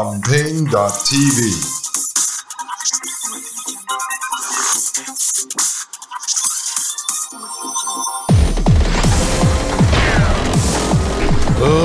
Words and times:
on 0.00 0.22
Paine.tv. 0.22 0.70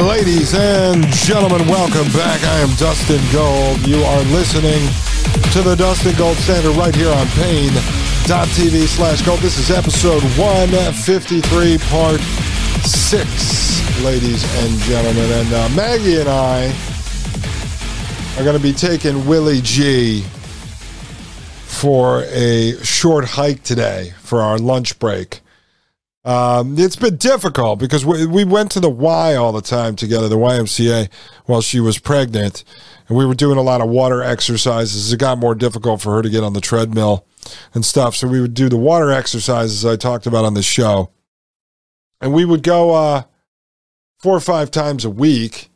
Ladies 0.07 0.53
and 0.53 1.05
gentlemen, 1.07 1.67
welcome 1.67 2.07
back. 2.13 2.41
I 2.43 2.59
am 2.59 2.69
Dustin 2.77 3.19
Gold. 3.33 3.85
You 3.85 4.01
are 4.01 4.21
listening 4.31 4.79
to 5.51 5.61
the 5.61 5.75
Dustin 5.75 6.15
Gold 6.15 6.37
Standard 6.37 6.77
right 6.77 6.95
here 6.95 7.11
on 7.11 7.27
Paine.tv 7.27 8.87
slash 8.87 9.23
gold. 9.23 9.39
This 9.41 9.57
is 9.57 9.71
episode 9.71 10.23
153, 10.39 11.77
part 11.89 12.21
6, 12.21 14.03
ladies 14.05 14.45
and 14.63 14.79
gentlemen. 14.83 15.29
And 15.31 15.53
uh, 15.53 15.69
Maggie 15.75 16.21
and 16.21 16.29
I 16.29 16.84
are 18.37 18.43
going 18.43 18.57
to 18.57 18.61
be 18.61 18.73
taking 18.73 19.25
Willie 19.25 19.61
G 19.61 20.21
for 21.65 22.23
a 22.23 22.73
short 22.83 23.23
hike 23.23 23.63
today 23.63 24.13
for 24.19 24.41
our 24.41 24.57
lunch 24.57 24.99
break. 24.99 25.39
Um, 26.25 26.77
it's 26.77 26.97
been 26.97 27.15
difficult 27.15 27.79
because 27.79 28.05
we, 28.05 28.25
we 28.25 28.43
went 28.43 28.71
to 28.71 28.81
the 28.81 28.89
Y 28.89 29.35
all 29.35 29.53
the 29.53 29.61
time 29.61 29.95
together, 29.95 30.27
the 30.27 30.35
YMCA, 30.35 31.09
while 31.45 31.61
she 31.61 31.79
was 31.79 31.97
pregnant. 31.97 32.65
And 33.07 33.17
we 33.17 33.25
were 33.25 33.35
doing 33.35 33.57
a 33.57 33.61
lot 33.61 33.79
of 33.79 33.87
water 33.87 34.21
exercises. 34.21 35.13
It 35.13 35.19
got 35.19 35.37
more 35.37 35.55
difficult 35.55 36.01
for 36.01 36.13
her 36.15 36.21
to 36.21 36.29
get 36.29 36.43
on 36.43 36.51
the 36.51 36.61
treadmill 36.61 37.25
and 37.73 37.85
stuff. 37.85 38.17
So 38.17 38.27
we 38.27 38.41
would 38.41 38.53
do 38.53 38.67
the 38.67 38.75
water 38.75 39.11
exercises 39.11 39.85
I 39.85 39.95
talked 39.95 40.25
about 40.25 40.43
on 40.43 40.55
the 40.55 40.63
show. 40.63 41.09
And 42.19 42.33
we 42.33 42.43
would 42.43 42.63
go 42.63 42.93
uh, 42.95 43.23
four 44.17 44.35
or 44.35 44.41
five 44.41 44.71
times 44.71 45.05
a 45.05 45.09
week. 45.09 45.69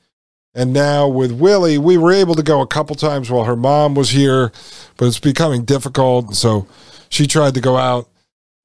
And 0.59 0.73
now 0.73 1.07
with 1.07 1.31
Willie, 1.31 1.77
we 1.77 1.97
were 1.97 2.11
able 2.11 2.35
to 2.35 2.43
go 2.43 2.59
a 2.59 2.67
couple 2.67 2.93
times 2.93 3.31
while 3.31 3.45
her 3.45 3.55
mom 3.55 3.95
was 3.95 4.09
here, 4.09 4.51
but 4.97 5.05
it's 5.05 5.17
becoming 5.17 5.63
difficult. 5.63 6.35
So 6.35 6.67
she 7.07 7.27
tried 7.27 7.53
to 7.53 7.61
go 7.61 7.77
out 7.77 8.09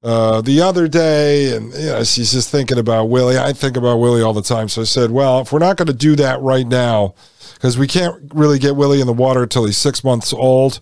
uh, 0.03 0.41
the 0.41 0.61
other 0.61 0.89
day, 0.89 1.55
and 1.55 1.71
you 1.73 1.85
know, 1.85 2.03
she's 2.03 2.33
just 2.33 2.51
thinking 2.51 2.77
about 2.77 3.05
Willie. 3.05 3.37
I 3.37 3.53
think 3.53 3.77
about 3.77 3.99
Willie 3.99 4.21
all 4.21 4.33
the 4.33 4.41
time. 4.41 4.67
So 4.67 4.81
I 4.81 4.83
said, 4.83 5.09
well, 5.09 5.39
if 5.39 5.53
we're 5.53 5.59
not 5.59 5.77
going 5.77 5.87
to 5.87 5.93
do 5.93 6.17
that 6.17 6.41
right 6.41 6.67
now, 6.67 7.15
because 7.53 7.77
we 7.77 7.87
can't 7.87 8.29
really 8.33 8.59
get 8.59 8.75
Willie 8.75 8.99
in 8.99 9.07
the 9.07 9.13
water 9.13 9.43
until 9.43 9.63
he's 9.63 9.77
six 9.77 10.03
months 10.03 10.33
old, 10.33 10.81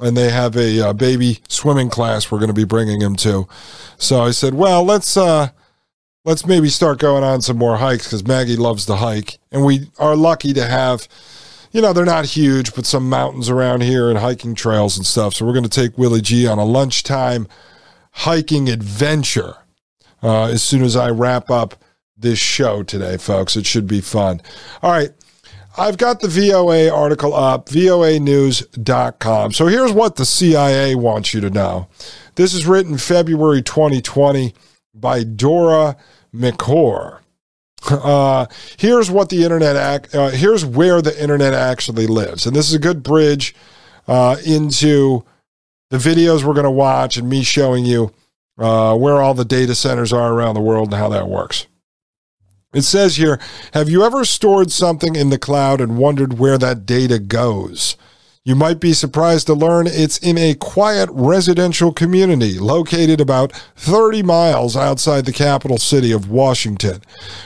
and 0.00 0.16
they 0.16 0.30
have 0.30 0.56
a 0.56 0.90
uh, 0.90 0.92
baby 0.92 1.40
swimming 1.48 1.90
class 1.90 2.30
we're 2.30 2.38
going 2.38 2.46
to 2.46 2.54
be 2.54 2.62
bringing 2.62 3.00
him 3.00 3.16
to. 3.16 3.48
So 3.98 4.22
I 4.22 4.30
said, 4.30 4.54
well, 4.54 4.84
let's 4.84 5.16
uh, 5.16 5.48
let's 6.24 6.46
maybe 6.46 6.68
start 6.68 6.98
going 6.98 7.22
on 7.22 7.42
some 7.42 7.58
more 7.58 7.76
hikes 7.76 8.04
because 8.04 8.26
Maggie 8.26 8.56
loves 8.56 8.86
to 8.86 8.96
hike, 8.96 9.38
and 9.52 9.64
we 9.64 9.90
are 9.98 10.16
lucky 10.16 10.52
to 10.54 10.64
have. 10.64 11.06
You 11.70 11.82
know, 11.82 11.92
they're 11.92 12.04
not 12.04 12.24
huge, 12.24 12.74
but 12.74 12.86
some 12.86 13.08
mountains 13.10 13.50
around 13.50 13.82
here 13.82 14.08
and 14.08 14.18
hiking 14.18 14.54
trails 14.54 14.96
and 14.96 15.04
stuff. 15.04 15.34
So 15.34 15.44
we're 15.44 15.52
going 15.52 15.64
to 15.64 15.68
take 15.68 15.98
Willie 15.98 16.20
G 16.20 16.46
on 16.46 16.58
a 16.58 16.64
lunchtime 16.64 17.48
hiking 18.12 18.68
adventure 18.68 19.56
uh, 20.22 20.44
as 20.44 20.62
soon 20.62 20.82
as 20.82 20.94
I 20.94 21.10
wrap 21.10 21.50
up 21.50 21.74
this 22.16 22.38
show 22.38 22.84
today, 22.84 23.16
folks. 23.16 23.56
It 23.56 23.66
should 23.66 23.88
be 23.88 24.00
fun. 24.00 24.40
All 24.82 24.92
right. 24.92 25.10
I've 25.76 25.98
got 25.98 26.20
the 26.20 26.28
VOA 26.28 26.88
article 26.88 27.34
up, 27.34 27.66
voanews.com. 27.66 29.52
So 29.52 29.66
here's 29.66 29.90
what 29.90 30.14
the 30.14 30.24
CIA 30.24 30.94
wants 30.94 31.34
you 31.34 31.40
to 31.40 31.50
know. 31.50 31.88
This 32.36 32.54
is 32.54 32.64
written 32.64 32.96
February 32.96 33.60
2020 33.60 34.54
by 34.94 35.24
Dora 35.24 35.96
Mekouar. 36.34 37.20
Uh, 37.90 38.46
here's 38.78 39.10
what 39.10 39.28
the 39.28 39.44
internet 39.44 39.76
act, 39.76 40.14
uh, 40.14 40.30
here's 40.30 40.64
where 40.64 41.02
the 41.02 41.20
internet 41.22 41.52
actually 41.52 42.06
lives. 42.06 42.46
And 42.46 42.56
this 42.56 42.68
is 42.68 42.74
a 42.74 42.78
good 42.78 43.02
bridge 43.02 43.54
uh, 44.08 44.36
into 44.46 45.24
the 45.90 45.98
videos 45.98 46.44
we're 46.44 46.54
going 46.54 46.64
to 46.64 46.70
watch 46.70 47.16
and 47.16 47.28
me 47.28 47.42
showing 47.42 47.84
you 47.84 48.12
uh, 48.58 48.96
where 48.96 49.20
all 49.20 49.34
the 49.34 49.44
data 49.44 49.74
centers 49.74 50.12
are 50.12 50.32
around 50.32 50.54
the 50.54 50.60
world 50.60 50.88
and 50.88 51.00
how 51.00 51.08
that 51.10 51.28
works. 51.28 51.66
It 52.72 52.82
says 52.82 53.16
here 53.16 53.38
Have 53.72 53.88
you 53.88 54.02
ever 54.04 54.24
stored 54.24 54.72
something 54.72 55.14
in 55.14 55.30
the 55.30 55.38
cloud 55.38 55.80
and 55.80 55.98
wondered 55.98 56.38
where 56.38 56.58
that 56.58 56.86
data 56.86 57.18
goes? 57.18 57.96
You 58.46 58.54
might 58.54 58.78
be 58.78 58.92
surprised 58.92 59.46
to 59.46 59.54
learn 59.54 59.86
it's 59.86 60.18
in 60.18 60.36
a 60.36 60.52
quiet 60.52 61.08
residential 61.10 61.94
community 61.94 62.58
located 62.58 63.18
about 63.18 63.52
30 63.76 64.22
miles 64.22 64.76
outside 64.76 65.24
the 65.24 65.32
capital 65.32 65.78
city 65.78 66.12
of 66.12 66.28
Washington, 66.28 67.00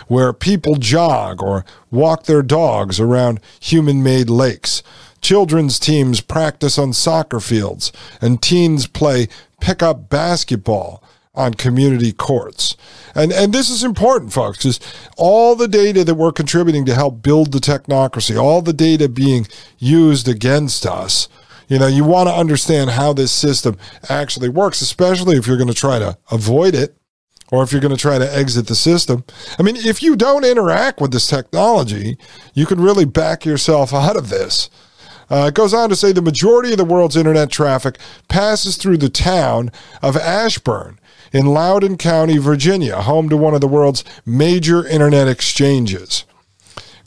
where 0.09 0.33
people 0.33 0.75
jog 0.75 1.41
or 1.41 1.65
walk 1.93 2.25
their 2.25 2.43
dogs 2.43 2.99
around 2.99 3.39
human 3.61 4.03
made 4.03 4.29
lakes. 4.29 4.83
Children's 5.21 5.79
teams 5.79 6.21
practice 6.21 6.79
on 6.79 6.93
soccer 6.93 7.39
fields, 7.39 7.93
and 8.21 8.43
teens 8.43 8.89
play 8.89 9.29
pickup 9.61 10.09
basketball 10.09 11.01
on 11.39 11.55
community 11.55 12.13
courts. 12.13 12.77
And 13.15 13.33
and 13.33 13.53
this 13.53 13.71
is 13.71 13.83
important, 13.83 14.33
folks, 14.33 14.59
because 14.59 14.81
all 15.17 15.57
the 15.57 15.69
data 15.69 16.05
that 16.05 16.15
we're 16.15 16.33
contributing 16.33 16.85
to 16.87 16.95
help 16.95 17.23
build 17.23 17.53
the 17.53 17.59
technocracy, 17.59 18.41
all 18.41 18.61
the 18.61 18.73
data 18.73 19.09
being 19.09 19.47
used 19.79 20.29
against 20.29 20.85
us, 20.85 21.29
you 21.69 21.79
know, 21.79 21.87
you 21.87 22.05
want 22.05 22.29
to 22.29 22.35
understand 22.35 22.91
how 22.91 23.13
this 23.13 23.33
system 23.33 23.77
actually 24.09 24.49
works, 24.49 24.81
especially 24.81 25.37
if 25.37 25.47
you're 25.47 25.57
going 25.57 25.69
to 25.69 25.75
try 25.75 25.99
to 25.99 26.19
avoid 26.31 26.75
it 26.75 26.97
or 27.51 27.63
if 27.63 27.73
you're 27.73 27.81
going 27.81 27.95
to 27.95 28.01
try 28.01 28.19
to 28.19 28.37
exit 28.37 28.67
the 28.67 28.75
system. 28.75 29.25
I 29.59 29.63
mean, 29.63 29.77
if 29.77 30.03
you 30.03 30.17
don't 30.17 30.45
interact 30.45 31.01
with 31.01 31.13
this 31.13 31.27
technology, 31.27 32.19
you 32.55 32.67
could 32.67 32.81
really 32.81 33.05
back 33.05 33.45
yourself 33.45 33.95
out 33.95 34.17
of 34.17 34.29
this. 34.29 34.71
Uh, 35.31 35.47
it 35.49 35.55
goes 35.55 35.75
on 35.75 35.91
to 35.91 35.97
say 35.97 36.13
the 36.13 36.23
majority 36.23 36.73
of 36.73 36.79
the 36.79 36.85
world's 36.85 37.17
internet 37.17 37.51
traffic 37.51 37.99
passes 38.29 38.77
through 38.77 38.97
the 38.97 39.11
town 39.11 39.71
of 40.03 40.17
Ashburn 40.17 40.99
in 41.33 41.47
Loudoun 41.47 41.97
County, 41.97 42.39
Virginia, 42.39 43.03
home 43.03 43.29
to 43.29 43.37
one 43.37 43.55
of 43.55 43.61
the 43.61 43.69
world's 43.69 44.05
major 44.25 44.87
internet 44.87 45.29
exchanges. 45.29 46.25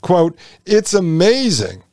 Quote, 0.00 0.36
it's 0.66 0.94
amazing 0.94 1.84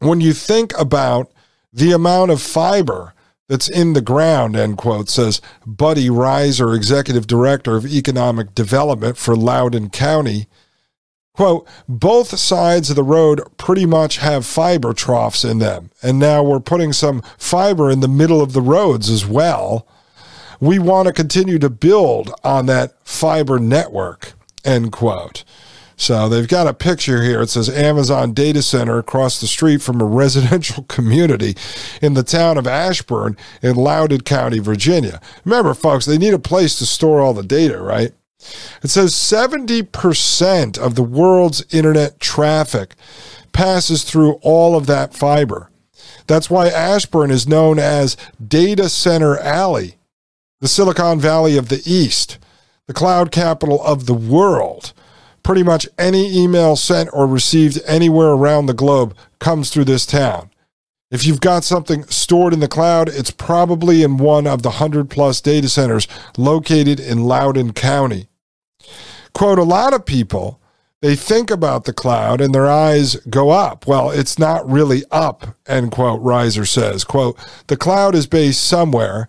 when 0.00 0.20
you 0.20 0.32
think 0.32 0.78
about 0.78 1.30
the 1.72 1.92
amount 1.92 2.30
of 2.30 2.42
fiber 2.42 3.14
that's 3.48 3.68
in 3.68 3.92
the 3.92 4.00
ground, 4.00 4.56
end 4.56 4.78
quote, 4.78 5.08
says 5.08 5.40
Buddy 5.66 6.08
Rizer, 6.08 6.74
executive 6.74 7.26
director 7.26 7.76
of 7.76 7.86
economic 7.86 8.54
development 8.54 9.16
for 9.16 9.36
Loudoun 9.36 9.90
County. 9.90 10.46
Quote, 11.34 11.66
both 11.88 12.38
sides 12.38 12.90
of 12.90 12.96
the 12.96 13.02
road 13.02 13.40
pretty 13.56 13.86
much 13.86 14.18
have 14.18 14.44
fiber 14.44 14.92
troughs 14.92 15.44
in 15.44 15.58
them. 15.58 15.90
And 16.02 16.18
now 16.18 16.42
we're 16.42 16.60
putting 16.60 16.92
some 16.92 17.22
fiber 17.38 17.90
in 17.90 18.00
the 18.00 18.08
middle 18.08 18.42
of 18.42 18.52
the 18.52 18.60
roads 18.60 19.08
as 19.08 19.26
well. 19.26 19.86
We 20.62 20.78
want 20.78 21.08
to 21.08 21.12
continue 21.12 21.58
to 21.58 21.68
build 21.68 22.32
on 22.44 22.66
that 22.66 22.94
fiber 23.02 23.58
network, 23.58 24.34
end 24.64 24.92
quote. 24.92 25.42
So 25.96 26.28
they've 26.28 26.46
got 26.46 26.68
a 26.68 26.72
picture 26.72 27.24
here. 27.24 27.42
It 27.42 27.48
says 27.48 27.68
Amazon 27.68 28.32
data 28.32 28.62
center 28.62 28.96
across 28.98 29.40
the 29.40 29.48
street 29.48 29.82
from 29.82 30.00
a 30.00 30.04
residential 30.22 30.84
community 30.84 31.56
in 32.00 32.14
the 32.14 32.22
town 32.22 32.58
of 32.58 32.68
Ashburn 32.68 33.36
in 33.60 33.74
Loudoun 33.74 34.20
County, 34.20 34.60
Virginia. 34.60 35.20
Remember, 35.44 35.74
folks, 35.74 36.06
they 36.06 36.16
need 36.16 36.32
a 36.32 36.38
place 36.38 36.78
to 36.78 36.86
store 36.86 37.20
all 37.20 37.34
the 37.34 37.42
data, 37.42 37.82
right? 37.82 38.12
It 38.84 38.90
says 38.90 39.14
70% 39.14 40.78
of 40.78 40.94
the 40.94 41.02
world's 41.02 41.64
internet 41.74 42.20
traffic 42.20 42.94
passes 43.52 44.04
through 44.04 44.34
all 44.42 44.76
of 44.76 44.86
that 44.86 45.12
fiber. 45.12 45.70
That's 46.28 46.48
why 46.48 46.68
Ashburn 46.68 47.32
is 47.32 47.48
known 47.48 47.80
as 47.80 48.16
Data 48.46 48.88
Center 48.88 49.36
Alley, 49.38 49.96
the 50.62 50.68
Silicon 50.68 51.18
Valley 51.18 51.58
of 51.58 51.68
the 51.68 51.82
East, 51.84 52.38
the 52.86 52.94
cloud 52.94 53.32
capital 53.32 53.82
of 53.82 54.06
the 54.06 54.14
world. 54.14 54.92
Pretty 55.42 55.64
much 55.64 55.88
any 55.98 56.40
email 56.40 56.76
sent 56.76 57.10
or 57.12 57.26
received 57.26 57.80
anywhere 57.84 58.28
around 58.28 58.66
the 58.66 58.72
globe 58.72 59.16
comes 59.40 59.70
through 59.70 59.86
this 59.86 60.06
town. 60.06 60.50
If 61.10 61.26
you've 61.26 61.40
got 61.40 61.64
something 61.64 62.04
stored 62.04 62.52
in 62.52 62.60
the 62.60 62.68
cloud, 62.68 63.08
it's 63.08 63.32
probably 63.32 64.04
in 64.04 64.18
one 64.18 64.46
of 64.46 64.62
the 64.62 64.68
100 64.68 65.10
plus 65.10 65.40
data 65.40 65.68
centers 65.68 66.06
located 66.38 67.00
in 67.00 67.24
Loudoun 67.24 67.72
County. 67.72 68.28
Quote, 69.34 69.58
a 69.58 69.64
lot 69.64 69.92
of 69.92 70.06
people, 70.06 70.60
they 71.00 71.16
think 71.16 71.50
about 71.50 71.86
the 71.86 71.92
cloud 71.92 72.40
and 72.40 72.54
their 72.54 72.70
eyes 72.70 73.16
go 73.28 73.50
up. 73.50 73.88
Well, 73.88 74.12
it's 74.12 74.38
not 74.38 74.70
really 74.70 75.02
up, 75.10 75.56
end 75.66 75.90
quote, 75.90 76.22
Rizer 76.22 76.68
says. 76.68 77.02
Quote, 77.02 77.36
the 77.66 77.76
cloud 77.76 78.14
is 78.14 78.28
based 78.28 78.62
somewhere. 78.62 79.28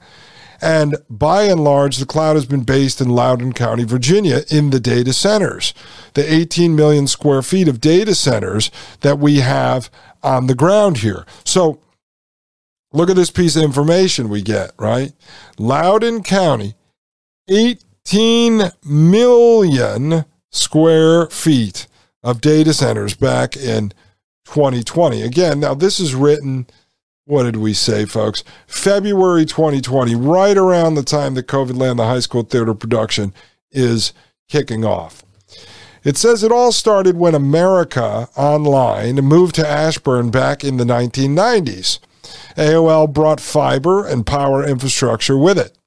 And 0.63 0.95
by 1.09 1.43
and 1.43 1.61
large, 1.61 1.97
the 1.97 2.05
cloud 2.05 2.37
has 2.37 2.45
been 2.45 2.63
based 2.63 3.01
in 3.01 3.09
Loudoun 3.09 3.51
County, 3.51 3.83
Virginia, 3.83 4.43
in 4.49 4.69
the 4.69 4.79
data 4.79 5.11
centers, 5.11 5.73
the 6.13 6.33
18 6.33 6.73
million 6.73 7.05
square 7.05 7.41
feet 7.41 7.67
of 7.67 7.81
data 7.81 8.15
centers 8.15 8.71
that 9.01 9.19
we 9.19 9.41
have 9.41 9.89
on 10.23 10.47
the 10.47 10.55
ground 10.55 10.99
here. 10.99 11.25
So 11.43 11.81
look 12.93 13.09
at 13.09 13.17
this 13.17 13.29
piece 13.29 13.57
of 13.57 13.63
information 13.63 14.29
we 14.29 14.41
get, 14.41 14.71
right? 14.79 15.11
Loudoun 15.59 16.23
County, 16.23 16.75
18 17.49 18.71
million 18.85 20.23
square 20.49 21.27
feet 21.27 21.87
of 22.23 22.39
data 22.39 22.73
centers 22.73 23.15
back 23.15 23.57
in 23.57 23.91
2020. 24.45 25.23
Again, 25.23 25.59
now 25.59 25.73
this 25.73 25.99
is 25.99 26.15
written 26.15 26.67
what 27.25 27.43
did 27.43 27.57
we 27.57 27.73
say, 27.73 28.05
folks? 28.05 28.43
February 28.67 29.45
2020, 29.45 30.15
right 30.15 30.57
around 30.57 30.95
the 30.95 31.03
time 31.03 31.35
that 31.35 31.47
COVID 31.47 31.77
Land, 31.77 31.99
the 31.99 32.05
high 32.05 32.19
school 32.19 32.43
theater 32.43 32.73
production, 32.73 33.33
is 33.71 34.13
kicking 34.49 34.83
off. 34.83 35.23
It 36.03 36.17
says 36.17 36.43
it 36.43 36.51
all 36.51 36.73
started 36.73 37.15
when 37.15 37.33
America 37.33 38.27
Online 38.35 39.15
moved 39.15 39.55
to 39.55 39.67
Ashburn 39.67 40.31
back 40.31 40.63
in 40.63 40.75
the 40.75 40.83
1990s. 40.83 41.99
AOL 42.57 43.11
brought 43.11 43.39
fiber 43.39 44.05
and 44.05 44.25
power 44.25 44.65
infrastructure 44.67 45.37
with 45.37 45.57
it. 45.57 45.77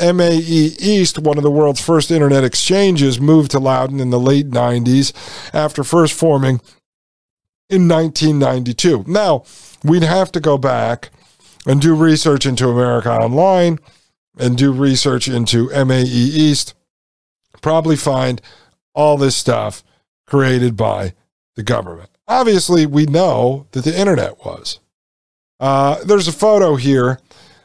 MAE 0.00 0.74
East, 0.78 1.18
one 1.18 1.36
of 1.36 1.42
the 1.42 1.50
world's 1.50 1.82
first 1.82 2.10
internet 2.10 2.44
exchanges, 2.44 3.20
moved 3.20 3.50
to 3.50 3.58
Loudoun 3.58 4.00
in 4.00 4.08
the 4.08 4.18
late 4.18 4.48
90s 4.48 5.12
after 5.52 5.84
first 5.84 6.14
forming 6.14 6.62
in 7.68 7.88
1992. 7.88 9.04
Now, 9.06 9.44
we'd 9.84 10.02
have 10.02 10.32
to 10.32 10.40
go 10.40 10.58
back 10.58 11.10
and 11.66 11.80
do 11.80 11.94
research 11.94 12.46
into 12.46 12.68
America 12.68 13.10
Online 13.10 13.78
and 14.38 14.56
do 14.56 14.72
research 14.72 15.28
into 15.28 15.68
MAE 15.68 16.04
East, 16.04 16.74
probably 17.60 17.96
find 17.96 18.40
all 18.94 19.16
this 19.16 19.36
stuff 19.36 19.82
created 20.26 20.76
by 20.76 21.14
the 21.56 21.62
government. 21.62 22.10
Obviously, 22.26 22.86
we 22.86 23.06
know 23.06 23.66
that 23.72 23.84
the 23.84 23.98
internet 23.98 24.44
was. 24.44 24.80
Uh, 25.60 26.02
there's 26.04 26.28
a 26.28 26.32
photo 26.32 26.76
here 26.76 27.18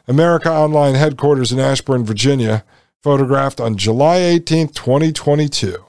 America 0.06 0.50
Online 0.50 0.94
headquarters 0.94 1.50
in 1.52 1.58
Ashburn, 1.58 2.04
Virginia, 2.04 2.64
photographed 3.02 3.60
on 3.60 3.76
July 3.76 4.16
18, 4.16 4.68
2022. 4.68 5.82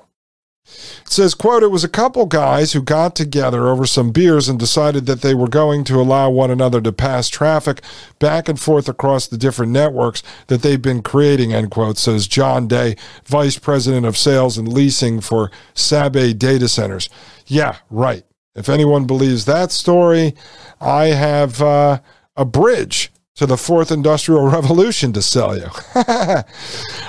It 1.02 1.12
says, 1.12 1.36
quote, 1.36 1.62
it 1.62 1.72
was 1.72 1.84
a 1.84 1.90
couple 1.90 2.26
guys 2.26 2.74
who 2.74 2.82
got 2.82 3.16
together 3.16 3.68
over 3.68 3.86
some 3.86 4.12
beers 4.12 4.50
and 4.50 4.58
decided 4.58 5.06
that 5.06 5.22
they 5.22 5.36
were 5.36 5.48
going 5.48 5.84
to 5.86 6.02
allow 6.02 6.30
one 6.30 6.50
another 6.50 6.82
to 6.82 6.92
pass 6.92 7.30
traffic 7.30 7.82
back 8.18 8.50
and 8.50 8.60
forth 8.60 8.90
across 8.90 9.28
the 9.28 9.38
different 9.38 9.72
networks 9.72 10.24
that 10.48 10.64
they've 10.64 10.82
been 10.82 11.04
creating, 11.04 11.54
end 11.54 11.70
quote, 11.70 11.98
says 11.98 12.28
John 12.28 12.68
Day, 12.68 12.96
Vice 13.26 13.60
President 13.60 14.06
of 14.06 14.18
Sales 14.18 14.58
and 14.58 14.68
Leasing 14.68 15.22
for 15.22 15.52
Sabey 15.76 16.34
Data 16.38 16.68
Centers. 16.68 17.10
Yeah, 17.46 17.78
right. 17.92 18.24
If 18.56 18.68
anyone 18.68 19.06
believes 19.06 19.46
that 19.46 19.72
story, 19.72 20.34
I 20.82 21.08
have 21.08 21.62
uh, 21.62 22.00
a 22.36 22.46
bridge 22.46 23.12
to 23.36 23.46
the 23.46 23.58
fourth 23.58 23.92
industrial 23.92 24.48
revolution 24.50 25.14
to 25.14 25.22
sell 25.22 25.56
you. 25.56 25.68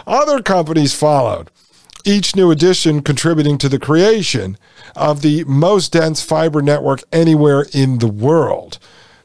Other 0.06 0.42
companies 0.42 0.94
followed 0.94 1.50
each 2.06 2.36
new 2.36 2.50
addition 2.50 3.02
contributing 3.02 3.58
to 3.58 3.68
the 3.68 3.78
creation 3.78 4.56
of 4.94 5.22
the 5.22 5.44
most 5.44 5.92
dense 5.92 6.22
fiber 6.22 6.62
network 6.62 7.02
anywhere 7.12 7.66
in 7.72 7.98
the 7.98 8.06
world. 8.06 8.78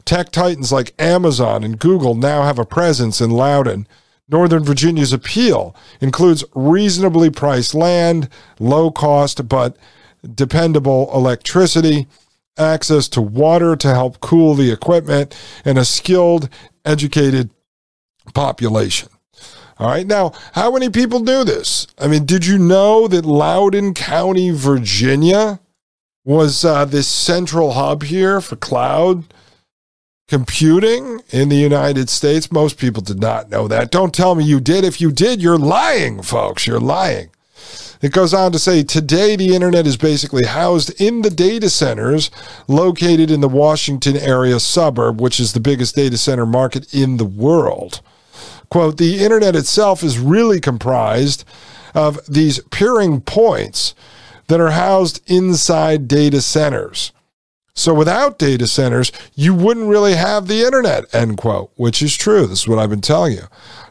Tech 0.04 0.32
titans 0.32 0.72
like 0.72 0.94
Amazon 0.98 1.62
and 1.62 1.78
Google 1.78 2.14
now 2.14 2.42
have 2.42 2.58
a 2.58 2.66
presence 2.66 3.20
in 3.20 3.30
Loudoun. 3.30 3.86
Northern 4.28 4.64
Virginia's 4.64 5.12
appeal 5.12 5.76
includes 6.00 6.44
reasonably 6.54 7.30
priced 7.30 7.74
land, 7.74 8.28
low 8.58 8.90
cost 8.90 9.48
but 9.48 9.76
dependable 10.34 11.10
electricity, 11.14 12.08
access 12.58 13.08
to 13.08 13.20
water 13.20 13.76
to 13.76 13.88
help 13.88 14.20
cool 14.20 14.54
the 14.54 14.72
equipment, 14.72 15.36
and 15.64 15.78
a 15.78 15.84
skilled, 15.84 16.48
educated 16.84 17.50
population. 18.34 19.08
All 19.82 19.88
right. 19.88 20.06
Now, 20.06 20.30
how 20.52 20.70
many 20.70 20.90
people 20.90 21.18
do 21.18 21.42
this? 21.42 21.88
I 21.98 22.06
mean, 22.06 22.24
did 22.24 22.46
you 22.46 22.56
know 22.56 23.08
that 23.08 23.24
Loudoun 23.24 23.94
County, 23.94 24.50
Virginia 24.50 25.58
was 26.24 26.64
uh, 26.64 26.84
this 26.84 27.08
central 27.08 27.72
hub 27.72 28.04
here 28.04 28.40
for 28.40 28.54
cloud 28.54 29.24
computing 30.28 31.18
in 31.30 31.48
the 31.48 31.56
United 31.56 32.08
States? 32.08 32.52
Most 32.52 32.78
people 32.78 33.02
did 33.02 33.20
not 33.20 33.50
know 33.50 33.66
that. 33.66 33.90
Don't 33.90 34.14
tell 34.14 34.36
me 34.36 34.44
you 34.44 34.60
did. 34.60 34.84
If 34.84 35.00
you 35.00 35.10
did, 35.10 35.42
you're 35.42 35.58
lying, 35.58 36.22
folks. 36.22 36.64
You're 36.64 36.78
lying. 36.78 37.30
It 38.00 38.12
goes 38.12 38.32
on 38.32 38.52
to 38.52 38.60
say 38.60 38.84
today 38.84 39.34
the 39.34 39.52
internet 39.52 39.84
is 39.84 39.96
basically 39.96 40.46
housed 40.46 41.00
in 41.00 41.22
the 41.22 41.30
data 41.30 41.68
centers 41.68 42.30
located 42.68 43.32
in 43.32 43.40
the 43.40 43.48
Washington 43.48 44.16
area 44.16 44.60
suburb, 44.60 45.20
which 45.20 45.40
is 45.40 45.54
the 45.54 45.60
biggest 45.60 45.96
data 45.96 46.18
center 46.18 46.46
market 46.46 46.94
in 46.94 47.16
the 47.16 47.24
world. 47.24 48.00
Quote, 48.72 48.96
the 48.96 49.22
internet 49.22 49.54
itself 49.54 50.02
is 50.02 50.18
really 50.18 50.58
comprised 50.58 51.44
of 51.94 52.18
these 52.26 52.58
peering 52.70 53.20
points 53.20 53.94
that 54.46 54.60
are 54.60 54.70
housed 54.70 55.20
inside 55.30 56.08
data 56.08 56.40
centers. 56.40 57.12
So 57.74 57.92
without 57.92 58.38
data 58.38 58.66
centers, 58.66 59.12
you 59.34 59.54
wouldn't 59.54 59.90
really 59.90 60.14
have 60.14 60.46
the 60.46 60.62
internet, 60.62 61.04
end 61.14 61.36
quote, 61.36 61.70
which 61.76 62.00
is 62.00 62.16
true. 62.16 62.46
This 62.46 62.62
is 62.62 62.68
what 62.68 62.78
I've 62.78 62.88
been 62.88 63.02
telling 63.02 63.34
you. 63.34 63.42